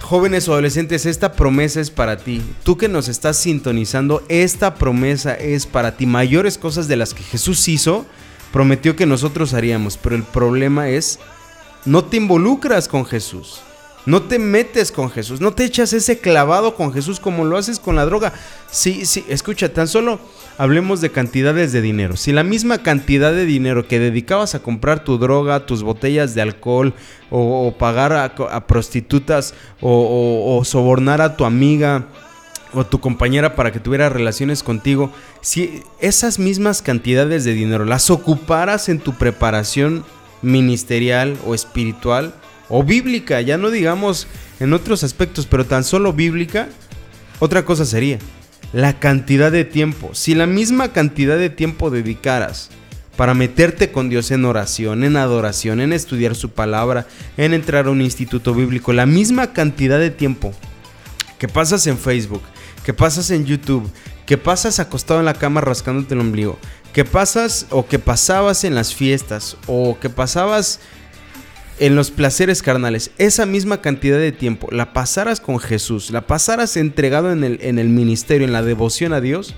Jóvenes 0.00 0.48
o 0.48 0.52
adolescentes, 0.52 1.06
esta 1.06 1.32
promesa 1.32 1.80
es 1.80 1.90
para 1.90 2.16
ti. 2.18 2.42
Tú 2.62 2.76
que 2.76 2.88
nos 2.88 3.08
estás 3.08 3.36
sintonizando, 3.36 4.22
esta 4.28 4.74
promesa 4.76 5.34
es 5.34 5.66
para 5.66 5.96
ti. 5.96 6.06
Mayores 6.06 6.56
cosas 6.56 6.86
de 6.86 6.96
las 6.96 7.14
que 7.14 7.24
Jesús 7.24 7.66
hizo, 7.68 8.06
prometió 8.52 8.94
que 8.94 9.06
nosotros 9.06 9.54
haríamos, 9.54 9.96
pero 9.96 10.14
el 10.14 10.22
problema 10.22 10.88
es, 10.88 11.18
no 11.84 12.04
te 12.04 12.16
involucras 12.16 12.86
con 12.86 13.04
Jesús. 13.04 13.60
No 14.08 14.22
te 14.22 14.38
metes 14.38 14.90
con 14.90 15.10
Jesús, 15.10 15.42
no 15.42 15.52
te 15.52 15.66
echas 15.66 15.92
ese 15.92 16.18
clavado 16.18 16.74
con 16.74 16.94
Jesús 16.94 17.20
como 17.20 17.44
lo 17.44 17.58
haces 17.58 17.78
con 17.78 17.94
la 17.94 18.06
droga. 18.06 18.32
Sí, 18.70 19.04
sí, 19.04 19.22
escucha, 19.28 19.74
tan 19.74 19.86
solo 19.86 20.18
hablemos 20.56 21.02
de 21.02 21.10
cantidades 21.10 21.72
de 21.72 21.82
dinero. 21.82 22.16
Si 22.16 22.32
la 22.32 22.42
misma 22.42 22.78
cantidad 22.78 23.34
de 23.34 23.44
dinero 23.44 23.86
que 23.86 23.98
dedicabas 23.98 24.54
a 24.54 24.60
comprar 24.60 25.04
tu 25.04 25.18
droga, 25.18 25.66
tus 25.66 25.82
botellas 25.82 26.34
de 26.34 26.40
alcohol, 26.40 26.94
o, 27.30 27.74
pagar 27.78 28.14
a, 28.14 28.66
prostitutas, 28.66 29.52
o 29.82 30.62
sobornar 30.64 31.20
a 31.20 31.36
tu 31.36 31.44
amiga, 31.44 32.06
o 32.72 32.86
tu 32.86 33.00
compañera 33.00 33.56
para 33.56 33.72
que 33.72 33.78
tuviera 33.78 34.08
relaciones 34.08 34.62
contigo, 34.62 35.12
si 35.42 35.82
esas 36.00 36.38
mismas 36.38 36.80
cantidades 36.80 37.44
de 37.44 37.52
dinero 37.52 37.84
las 37.84 38.08
ocuparas 38.08 38.88
en 38.88 39.00
tu 39.00 39.12
preparación 39.18 40.02
ministerial 40.40 41.36
o 41.46 41.54
espiritual 41.54 42.32
o 42.68 42.82
bíblica, 42.82 43.40
ya 43.40 43.58
no 43.58 43.70
digamos 43.70 44.26
en 44.60 44.72
otros 44.72 45.04
aspectos, 45.04 45.46
pero 45.46 45.66
tan 45.66 45.84
solo 45.84 46.12
bíblica, 46.12 46.68
otra 47.38 47.64
cosa 47.64 47.84
sería 47.84 48.18
la 48.72 48.98
cantidad 48.98 49.50
de 49.50 49.64
tiempo. 49.64 50.10
Si 50.12 50.34
la 50.34 50.46
misma 50.46 50.92
cantidad 50.92 51.38
de 51.38 51.50
tiempo 51.50 51.90
dedicaras 51.90 52.70
para 53.16 53.34
meterte 53.34 53.90
con 53.90 54.08
Dios 54.08 54.30
en 54.30 54.44
oración, 54.44 55.02
en 55.02 55.16
adoración, 55.16 55.80
en 55.80 55.92
estudiar 55.92 56.34
su 56.34 56.50
palabra, 56.50 57.06
en 57.36 57.54
entrar 57.54 57.86
a 57.86 57.90
un 57.90 58.00
instituto 58.00 58.54
bíblico, 58.54 58.92
la 58.92 59.06
misma 59.06 59.52
cantidad 59.52 59.98
de 59.98 60.10
tiempo 60.10 60.52
que 61.38 61.48
pasas 61.48 61.86
en 61.86 61.98
Facebook, 61.98 62.42
que 62.84 62.92
pasas 62.92 63.30
en 63.30 63.44
YouTube, 63.44 63.90
que 64.26 64.36
pasas 64.36 64.78
acostado 64.78 65.20
en 65.20 65.26
la 65.26 65.34
cama 65.34 65.60
rascándote 65.60 66.14
el 66.14 66.20
ombligo, 66.20 66.58
que 66.92 67.04
pasas 67.04 67.66
o 67.70 67.86
que 67.86 67.98
pasabas 67.98 68.64
en 68.64 68.74
las 68.74 68.94
fiestas 68.94 69.56
o 69.66 69.98
que 70.00 70.10
pasabas 70.10 70.80
en 71.80 71.96
los 71.96 72.10
placeres 72.10 72.62
carnales, 72.62 73.10
esa 73.18 73.46
misma 73.46 73.80
cantidad 73.80 74.18
de 74.18 74.32
tiempo 74.32 74.68
la 74.70 74.92
pasaras 74.92 75.40
con 75.40 75.58
Jesús, 75.58 76.10
la 76.10 76.26
pasaras 76.26 76.76
entregado 76.76 77.32
en 77.32 77.44
el, 77.44 77.58
en 77.62 77.78
el 77.78 77.88
ministerio, 77.88 78.46
en 78.46 78.52
la 78.52 78.62
devoción 78.62 79.12
a 79.12 79.20
Dios, 79.20 79.54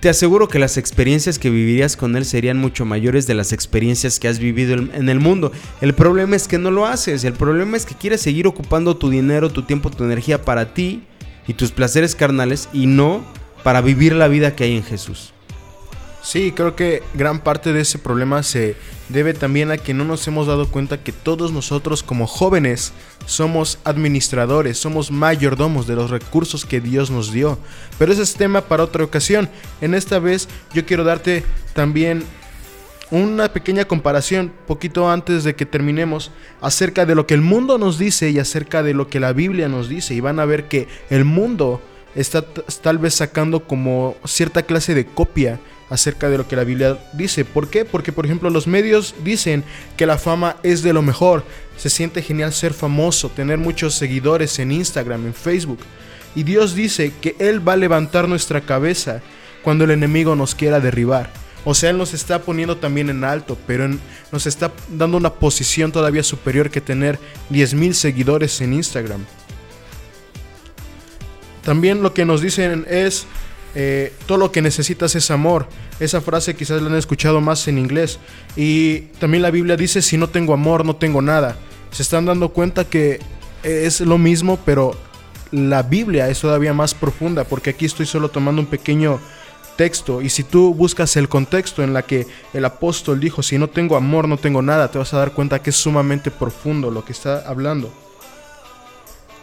te 0.00 0.08
aseguro 0.08 0.48
que 0.48 0.58
las 0.58 0.78
experiencias 0.78 1.38
que 1.38 1.50
vivirías 1.50 1.96
con 1.96 2.16
Él 2.16 2.24
serían 2.24 2.56
mucho 2.56 2.86
mayores 2.86 3.26
de 3.26 3.34
las 3.34 3.52
experiencias 3.52 4.18
que 4.18 4.28
has 4.28 4.38
vivido 4.38 4.74
en 4.74 5.08
el 5.10 5.20
mundo. 5.20 5.52
El 5.82 5.92
problema 5.92 6.36
es 6.36 6.48
que 6.48 6.56
no 6.56 6.70
lo 6.70 6.86
haces, 6.86 7.22
el 7.24 7.34
problema 7.34 7.76
es 7.76 7.84
que 7.84 7.94
quieres 7.94 8.22
seguir 8.22 8.46
ocupando 8.46 8.96
tu 8.96 9.10
dinero, 9.10 9.50
tu 9.50 9.62
tiempo, 9.62 9.90
tu 9.90 10.04
energía 10.04 10.40
para 10.42 10.72
ti 10.72 11.02
y 11.46 11.52
tus 11.52 11.70
placeres 11.70 12.14
carnales 12.14 12.70
y 12.72 12.86
no 12.86 13.22
para 13.62 13.82
vivir 13.82 14.14
la 14.14 14.28
vida 14.28 14.56
que 14.56 14.64
hay 14.64 14.76
en 14.76 14.84
Jesús. 14.84 15.34
Sí, 16.22 16.52
creo 16.52 16.76
que 16.76 17.02
gran 17.14 17.40
parte 17.40 17.72
de 17.72 17.80
ese 17.80 17.98
problema 17.98 18.42
se 18.42 18.76
debe 19.08 19.32
también 19.32 19.70
a 19.70 19.78
que 19.78 19.94
no 19.94 20.04
nos 20.04 20.26
hemos 20.28 20.46
dado 20.46 20.70
cuenta 20.70 21.02
que 21.02 21.12
todos 21.12 21.50
nosotros 21.50 22.02
como 22.02 22.26
jóvenes 22.26 22.92
somos 23.24 23.78
administradores, 23.84 24.78
somos 24.78 25.10
mayordomos 25.10 25.86
de 25.86 25.96
los 25.96 26.10
recursos 26.10 26.66
que 26.66 26.80
Dios 26.80 27.10
nos 27.10 27.32
dio. 27.32 27.58
Pero 27.98 28.12
ese 28.12 28.22
es 28.22 28.34
tema 28.34 28.60
para 28.60 28.84
otra 28.84 29.02
ocasión. 29.02 29.48
En 29.80 29.94
esta 29.94 30.18
vez 30.18 30.48
yo 30.74 30.84
quiero 30.84 31.04
darte 31.04 31.42
también 31.72 32.22
una 33.10 33.52
pequeña 33.52 33.86
comparación 33.86 34.52
poquito 34.66 35.10
antes 35.10 35.42
de 35.42 35.56
que 35.56 35.66
terminemos 35.66 36.30
acerca 36.60 37.06
de 37.06 37.14
lo 37.14 37.26
que 37.26 37.34
el 37.34 37.40
mundo 37.40 37.78
nos 37.78 37.98
dice 37.98 38.30
y 38.30 38.38
acerca 38.38 38.82
de 38.82 38.94
lo 38.94 39.08
que 39.08 39.20
la 39.20 39.32
Biblia 39.32 39.68
nos 39.68 39.88
dice. 39.88 40.14
Y 40.14 40.20
van 40.20 40.38
a 40.38 40.44
ver 40.44 40.68
que 40.68 40.86
el 41.08 41.24
mundo 41.24 41.80
está 42.14 42.44
tal 42.82 42.98
vez 42.98 43.14
sacando 43.14 43.66
como 43.66 44.16
cierta 44.24 44.62
clase 44.62 44.94
de 44.94 45.06
copia 45.06 45.60
acerca 45.90 46.30
de 46.30 46.38
lo 46.38 46.48
que 46.48 46.56
la 46.56 46.64
Biblia 46.64 46.98
dice. 47.12 47.44
¿Por 47.44 47.68
qué? 47.68 47.84
Porque 47.84 48.12
por 48.12 48.24
ejemplo 48.24 48.48
los 48.48 48.66
medios 48.66 49.14
dicen 49.22 49.64
que 49.96 50.06
la 50.06 50.16
fama 50.16 50.56
es 50.62 50.82
de 50.82 50.92
lo 50.92 51.02
mejor. 51.02 51.44
Se 51.76 51.90
siente 51.90 52.22
genial 52.22 52.52
ser 52.52 52.72
famoso, 52.72 53.28
tener 53.28 53.58
muchos 53.58 53.94
seguidores 53.94 54.58
en 54.58 54.72
Instagram, 54.72 55.26
en 55.26 55.34
Facebook. 55.34 55.80
Y 56.34 56.44
Dios 56.44 56.74
dice 56.74 57.12
que 57.20 57.34
Él 57.38 57.66
va 57.66 57.74
a 57.74 57.76
levantar 57.76 58.28
nuestra 58.28 58.60
cabeza 58.60 59.20
cuando 59.62 59.84
el 59.84 59.90
enemigo 59.90 60.36
nos 60.36 60.54
quiera 60.54 60.80
derribar. 60.80 61.30
O 61.64 61.74
sea, 61.74 61.90
Él 61.90 61.98
nos 61.98 62.14
está 62.14 62.40
poniendo 62.40 62.76
también 62.76 63.10
en 63.10 63.24
alto, 63.24 63.58
pero 63.66 63.88
nos 64.32 64.46
está 64.46 64.72
dando 64.88 65.16
una 65.16 65.34
posición 65.34 65.92
todavía 65.92 66.22
superior 66.22 66.70
que 66.70 66.80
tener 66.80 67.18
10.000 67.50 67.92
seguidores 67.92 68.60
en 68.60 68.72
Instagram. 68.72 69.24
También 71.62 72.02
lo 72.02 72.14
que 72.14 72.24
nos 72.24 72.40
dicen 72.40 72.86
es, 72.88 73.26
eh, 73.74 74.12
todo 74.26 74.38
lo 74.38 74.52
que 74.52 74.62
necesitas 74.62 75.14
es 75.14 75.30
amor. 75.30 75.66
Esa 76.00 76.20
frase 76.20 76.54
quizás 76.54 76.82
la 76.82 76.88
han 76.88 76.96
escuchado 76.96 77.40
más 77.40 77.68
en 77.68 77.78
inglés. 77.78 78.18
Y 78.56 79.00
también 79.18 79.42
la 79.42 79.50
Biblia 79.50 79.76
dice, 79.76 80.02
si 80.02 80.16
no 80.16 80.28
tengo 80.28 80.54
amor, 80.54 80.84
no 80.84 80.96
tengo 80.96 81.22
nada. 81.22 81.56
Se 81.90 82.02
están 82.02 82.26
dando 82.26 82.50
cuenta 82.50 82.84
que 82.84 83.20
es 83.62 84.00
lo 84.00 84.18
mismo, 84.18 84.58
pero 84.64 84.96
la 85.52 85.82
Biblia 85.82 86.28
es 86.28 86.40
todavía 86.40 86.72
más 86.72 86.94
profunda, 86.94 87.44
porque 87.44 87.70
aquí 87.70 87.84
estoy 87.84 88.06
solo 88.06 88.28
tomando 88.28 88.62
un 88.62 88.68
pequeño 88.68 89.20
texto. 89.76 90.20
Y 90.22 90.28
si 90.28 90.44
tú 90.44 90.74
buscas 90.74 91.16
el 91.16 91.28
contexto 91.28 91.82
en 91.82 91.92
la 91.92 92.02
que 92.02 92.26
el 92.52 92.64
apóstol 92.64 93.18
dijo, 93.18 93.42
si 93.42 93.58
no 93.58 93.68
tengo 93.68 93.96
amor, 93.96 94.28
no 94.28 94.36
tengo 94.36 94.62
nada, 94.62 94.90
te 94.90 94.98
vas 94.98 95.14
a 95.14 95.18
dar 95.18 95.32
cuenta 95.32 95.62
que 95.62 95.70
es 95.70 95.76
sumamente 95.76 96.30
profundo 96.30 96.90
lo 96.90 97.04
que 97.04 97.12
está 97.12 97.48
hablando. 97.48 97.92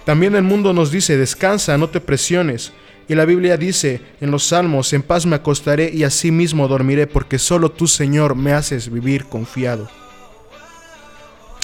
También 0.05 0.35
el 0.35 0.43
mundo 0.43 0.71
nos 0.73 0.91
dice, 0.91 1.17
descansa, 1.17 1.77
no 1.77 1.89
te 1.89 1.99
presiones. 1.99 2.71
Y 3.07 3.15
la 3.15 3.25
Biblia 3.25 3.57
dice 3.57 4.01
en 4.19 4.31
los 4.31 4.43
Salmos, 4.43 4.91
en 4.93 5.01
paz 5.01 5.25
me 5.25 5.35
acostaré 5.35 5.91
y 5.93 6.03
así 6.03 6.31
mismo 6.31 6.67
dormiré, 6.67 7.07
porque 7.07 7.39
solo 7.39 7.71
tú, 7.71 7.87
Señor, 7.87 8.35
me 8.35 8.53
haces 8.53 8.91
vivir 8.91 9.25
confiado. 9.25 9.89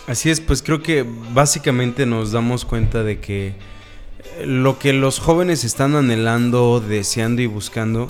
Así 0.08 0.30
es, 0.30 0.42
pues 0.42 0.62
creo 0.62 0.82
que 0.82 1.06
básicamente 1.34 2.06
nos 2.06 2.32
damos 2.32 2.66
cuenta 2.66 3.04
de 3.04 3.20
que 3.20 3.54
lo 4.46 4.80
que 4.80 4.94
los 4.94 5.20
jóvenes 5.20 5.64
están 5.64 5.96
anhelando, 5.96 6.82
deseando 6.82 7.42
y 7.42 7.46
buscando 7.46 8.10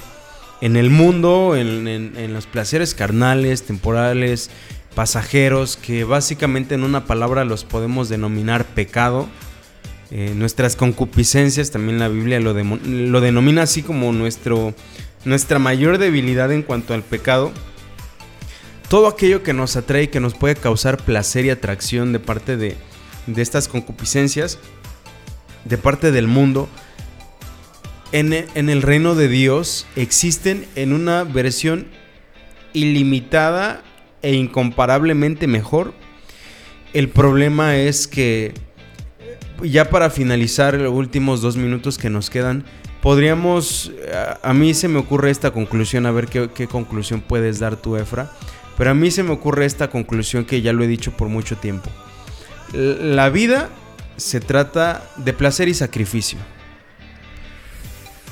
en 0.62 0.76
el 0.76 0.90
mundo, 0.90 1.56
en, 1.56 2.34
los 2.34 2.46
placeres 2.48 2.96
carnales, 2.96 3.64
temporales, 3.64 4.50
pasajeros, 4.96 5.76
que 5.76 6.04
básicamente 6.04 6.76
en 6.76 6.84
una 6.84 7.06
palabra 7.06 7.44
los 7.46 7.66
podemos 7.66 8.10
denominar 8.10 8.66
pecado, 8.66 9.28
eh, 10.16 10.32
nuestras 10.36 10.76
concupiscencias, 10.76 11.72
también 11.72 11.98
la 11.98 12.08
Biblia 12.08 12.40
lo, 12.40 12.54
lo 12.54 13.20
denomina 13.20 13.64
así 13.64 13.82
como 13.82 14.12
nuestro, 14.12 14.76
nuestra 15.26 15.58
mayor 15.58 15.98
debilidad 15.98 16.52
en 16.52 16.62
cuanto 16.62 16.94
al 16.94 17.02
pecado. 17.02 17.52
Todo 18.90 19.08
aquello 19.08 19.42
que 19.42 19.54
nos 19.54 19.76
atrae 19.76 20.12
que 20.12 20.20
nos 20.20 20.36
puede 20.36 20.54
causar 20.54 20.98
placer 20.98 21.46
y 21.46 21.50
atracción 21.50 22.14
de 22.14 22.20
parte 22.20 22.58
de, 22.58 22.78
de 23.26 23.42
estas 23.42 23.68
concupiscencias, 23.68 24.60
de 25.66 25.80
parte 25.80 26.12
del 26.12 26.28
mundo, 26.28 26.70
en, 28.12 28.34
en 28.34 28.70
el 28.70 28.84
reino 28.84 29.16
de 29.16 29.30
Dios 29.30 29.88
existen 29.96 30.68
en 30.76 30.94
una 30.94 31.24
versión 31.24 31.88
ilimitada 32.74 33.82
e 34.22 34.36
incomparablemente 34.36 35.48
mejor. 35.48 35.96
El 36.94 37.10
problema 37.10 37.78
es 37.78 38.06
que 38.06 38.54
ya 39.64 39.90
para 39.90 40.10
finalizar 40.10 40.76
los 40.76 40.94
últimos 40.94 41.42
dos 41.42 41.56
minutos 41.58 41.98
que 41.98 42.10
nos 42.10 42.30
quedan, 42.30 42.66
podríamos, 43.02 43.92
a, 44.42 44.54
mí 44.54 44.74
se 44.74 44.88
me 44.88 45.00
ocurre 45.00 45.30
esta 45.30 45.52
conclusión, 45.52 46.06
a 46.06 46.12
ver 46.12 46.28
qué, 46.28 46.68
conclusión 46.68 47.22
puedes 47.22 47.60
dar 47.60 47.76
tú, 47.76 47.98
Efra, 47.98 48.32
pero 48.78 48.92
a 48.92 48.94
mí 48.94 49.12
se 49.12 49.24
me 49.24 49.32
ocurre 49.32 49.66
esta 49.66 49.90
conclusión 49.90 50.46
que 50.46 50.62
ya 50.62 50.74
lo 50.74 50.84
he 50.84 50.88
dicho 50.88 51.12
por 51.12 51.28
mucho 51.28 51.58
tiempo. 51.58 51.90
La 52.74 53.30
vida 53.30 53.70
se 54.18 54.40
trata 54.40 55.04
de 55.18 55.34
placer 55.34 55.68
y 55.68 55.74
sacrificio. 55.74 56.40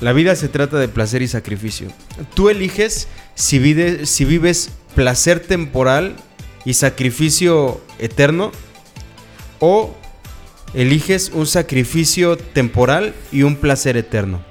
La 0.00 0.12
vida 0.12 0.34
se 0.34 0.48
trata 0.48 0.78
de 0.78 0.88
placer 0.88 1.22
y 1.22 1.28
sacrificio. 1.28 1.88
Tú 2.34 2.48
eliges 2.48 3.08
si, 3.34 3.60
si 4.04 4.24
vives 4.24 4.72
placer 4.94 5.38
temporal 5.38 6.16
y 6.64 6.74
sacrificio 6.74 7.80
eterno 7.98 8.50
o 9.60 9.94
eliges 10.74 11.30
un 11.34 11.46
sacrificio 11.46 12.36
temporal 12.36 13.14
y 13.30 13.42
un 13.42 13.56
placer 13.56 13.96
eterno. 13.96 14.44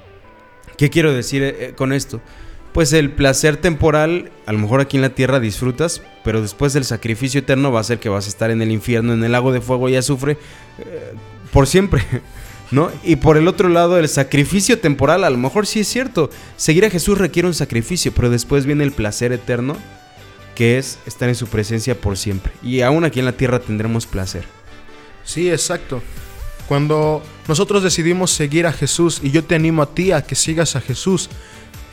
¿Qué 0.77 0.89
quiero 0.89 1.13
decir 1.13 1.43
eh, 1.43 1.73
con 1.75 1.93
esto? 1.93 2.21
Pues 2.73 2.93
el 2.93 3.11
placer 3.11 3.57
temporal, 3.57 4.31
a 4.45 4.53
lo 4.53 4.59
mejor 4.59 4.79
aquí 4.79 4.97
en 4.97 5.01
la 5.01 5.13
tierra 5.13 5.39
disfrutas, 5.39 6.01
pero 6.23 6.41
después 6.41 6.73
el 6.75 6.85
sacrificio 6.85 7.39
eterno 7.39 7.71
va 7.71 7.81
a 7.81 7.83
ser 7.83 7.99
que 7.99 8.07
vas 8.07 8.27
a 8.27 8.29
estar 8.29 8.49
en 8.49 8.61
el 8.61 8.71
infierno, 8.71 9.13
en 9.13 9.23
el 9.23 9.31
lago 9.33 9.51
de 9.51 9.59
fuego 9.59 9.89
y 9.89 9.95
azufre, 9.95 10.37
eh, 10.79 11.13
por 11.51 11.67
siempre. 11.67 12.03
¿No? 12.71 12.89
Y 13.03 13.17
por 13.17 13.35
el 13.35 13.49
otro 13.49 13.67
lado, 13.67 13.99
el 13.99 14.07
sacrificio 14.07 14.79
temporal, 14.79 15.25
a 15.25 15.29
lo 15.29 15.37
mejor 15.37 15.67
sí 15.67 15.81
es 15.81 15.89
cierto. 15.89 16.29
Seguir 16.55 16.85
a 16.85 16.89
Jesús 16.89 17.17
requiere 17.17 17.45
un 17.45 17.53
sacrificio, 17.53 18.13
pero 18.13 18.29
después 18.29 18.65
viene 18.65 18.85
el 18.85 18.93
placer 18.93 19.33
eterno, 19.33 19.75
que 20.55 20.77
es 20.77 20.97
estar 21.05 21.27
en 21.27 21.35
su 21.35 21.47
presencia 21.47 21.99
por 21.99 22.17
siempre. 22.17 22.53
Y 22.63 22.79
aún 22.79 23.03
aquí 23.03 23.19
en 23.19 23.25
la 23.25 23.33
tierra 23.33 23.59
tendremos 23.59 24.05
placer. 24.05 24.45
Sí, 25.31 25.49
exacto. 25.49 26.03
Cuando 26.67 27.23
nosotros 27.47 27.83
decidimos 27.83 28.31
seguir 28.31 28.67
a 28.67 28.73
Jesús, 28.73 29.21
y 29.23 29.31
yo 29.31 29.45
te 29.45 29.55
animo 29.55 29.81
a 29.81 29.95
ti 29.95 30.11
a 30.11 30.23
que 30.23 30.35
sigas 30.35 30.75
a 30.75 30.81
Jesús, 30.81 31.29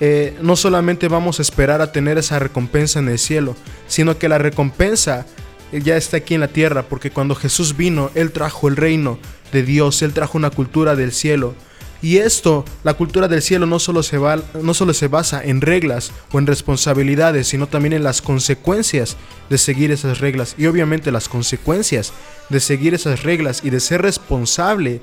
eh, 0.01 0.37
no 0.43 0.57
solamente 0.57 1.07
vamos 1.07 1.39
a 1.39 1.43
esperar 1.43 1.81
a 1.81 1.93
tener 1.93 2.19
esa 2.19 2.41
recompensa 2.41 2.99
en 2.99 3.09
el 3.09 3.21
cielo, 3.21 3.55
sino 3.87 4.19
que 4.19 4.29
la 4.29 4.39
recompensa 4.39 5.25
ya 5.71 5.97
está 5.97 6.17
aquí 6.17 6.35
en 6.35 6.41
la 6.41 6.49
tierra, 6.49 6.83
porque 6.83 7.13
cuando 7.13 7.37
Jesús 7.37 7.77
vino, 7.77 8.11
Él 8.17 8.33
trajo 8.33 8.67
el 8.67 8.75
reino 8.75 9.21
de 9.53 9.63
Dios, 9.63 10.03
Él 10.03 10.13
trajo 10.13 10.37
una 10.37 10.51
cultura 10.51 10.97
del 10.97 11.13
cielo. 11.13 11.55
Y 12.01 12.19
esto, 12.19 12.65
la 12.85 12.95
cultura 12.95 13.27
del 13.27 13.43
cielo, 13.43 13.67
no 13.67 13.79
solo, 13.79 14.03
se 14.03 14.19
va, 14.19 14.41
no 14.63 14.73
solo 14.73 14.95
se 14.95 15.09
basa 15.09 15.43
en 15.43 15.61
reglas 15.61 16.13
o 16.33 16.39
en 16.39 16.47
responsabilidades, 16.47 17.49
sino 17.49 17.67
también 17.67 17.93
en 17.93 18.05
las 18.05 18.23
consecuencias 18.23 19.17
de 19.51 19.59
seguir 19.59 19.91
esas 19.91 20.21
reglas. 20.21 20.55
Y 20.59 20.67
obviamente 20.67 21.11
las 21.11 21.29
consecuencias 21.29 22.13
de 22.51 22.61
seguir 22.61 22.95
esas 22.95 23.25
reglas 23.25 23.65
y 23.65 23.71
de 23.71 23.81
ser 23.81 24.03
responsable 24.03 25.01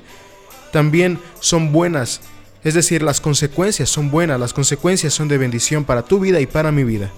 también 0.72 1.18
son 1.40 1.70
buenas. 1.70 2.22
Es 2.64 2.74
decir, 2.74 3.02
las 3.02 3.20
consecuencias 3.20 3.90
son 3.90 4.10
buenas, 4.10 4.40
las 4.40 4.54
consecuencias 4.54 5.12
son 5.12 5.28
de 5.28 5.38
bendición 5.38 5.84
para 5.84 6.02
tu 6.02 6.18
vida 6.18 6.40
y 6.40 6.46
para 6.46 6.72
mi 6.72 6.82
vida. 6.82 7.12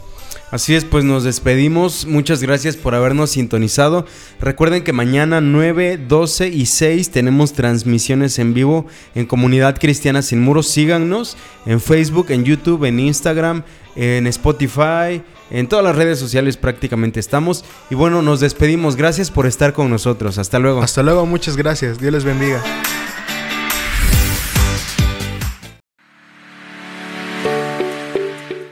Así 0.50 0.74
es, 0.74 0.84
pues 0.84 1.04
nos 1.04 1.24
despedimos. 1.24 2.06
Muchas 2.06 2.42
gracias 2.42 2.76
por 2.76 2.94
habernos 2.94 3.30
sintonizado. 3.30 4.06
Recuerden 4.40 4.82
que 4.82 4.92
mañana 4.92 5.40
9, 5.40 5.98
12 6.08 6.48
y 6.48 6.66
6 6.66 7.10
tenemos 7.10 7.52
transmisiones 7.52 8.38
en 8.38 8.54
vivo 8.54 8.86
en 9.14 9.26
Comunidad 9.26 9.78
Cristiana 9.78 10.22
Sin 10.22 10.40
Muros. 10.40 10.68
Síganos 10.68 11.36
en 11.66 11.80
Facebook, 11.80 12.26
en 12.30 12.44
YouTube, 12.44 12.84
en 12.84 12.98
Instagram, 12.98 13.62
en 13.94 14.26
Spotify, 14.26 15.22
en 15.50 15.68
todas 15.68 15.84
las 15.84 15.96
redes 15.96 16.18
sociales 16.18 16.56
prácticamente 16.56 17.20
estamos. 17.20 17.64
Y 17.90 17.94
bueno, 17.94 18.22
nos 18.22 18.40
despedimos. 18.40 18.96
Gracias 18.96 19.30
por 19.30 19.46
estar 19.46 19.72
con 19.72 19.90
nosotros. 19.90 20.38
Hasta 20.38 20.58
luego. 20.58 20.82
Hasta 20.82 21.02
luego, 21.02 21.26
muchas 21.26 21.56
gracias. 21.56 21.98
Dios 21.98 22.12
les 22.12 22.24
bendiga. 22.24 22.62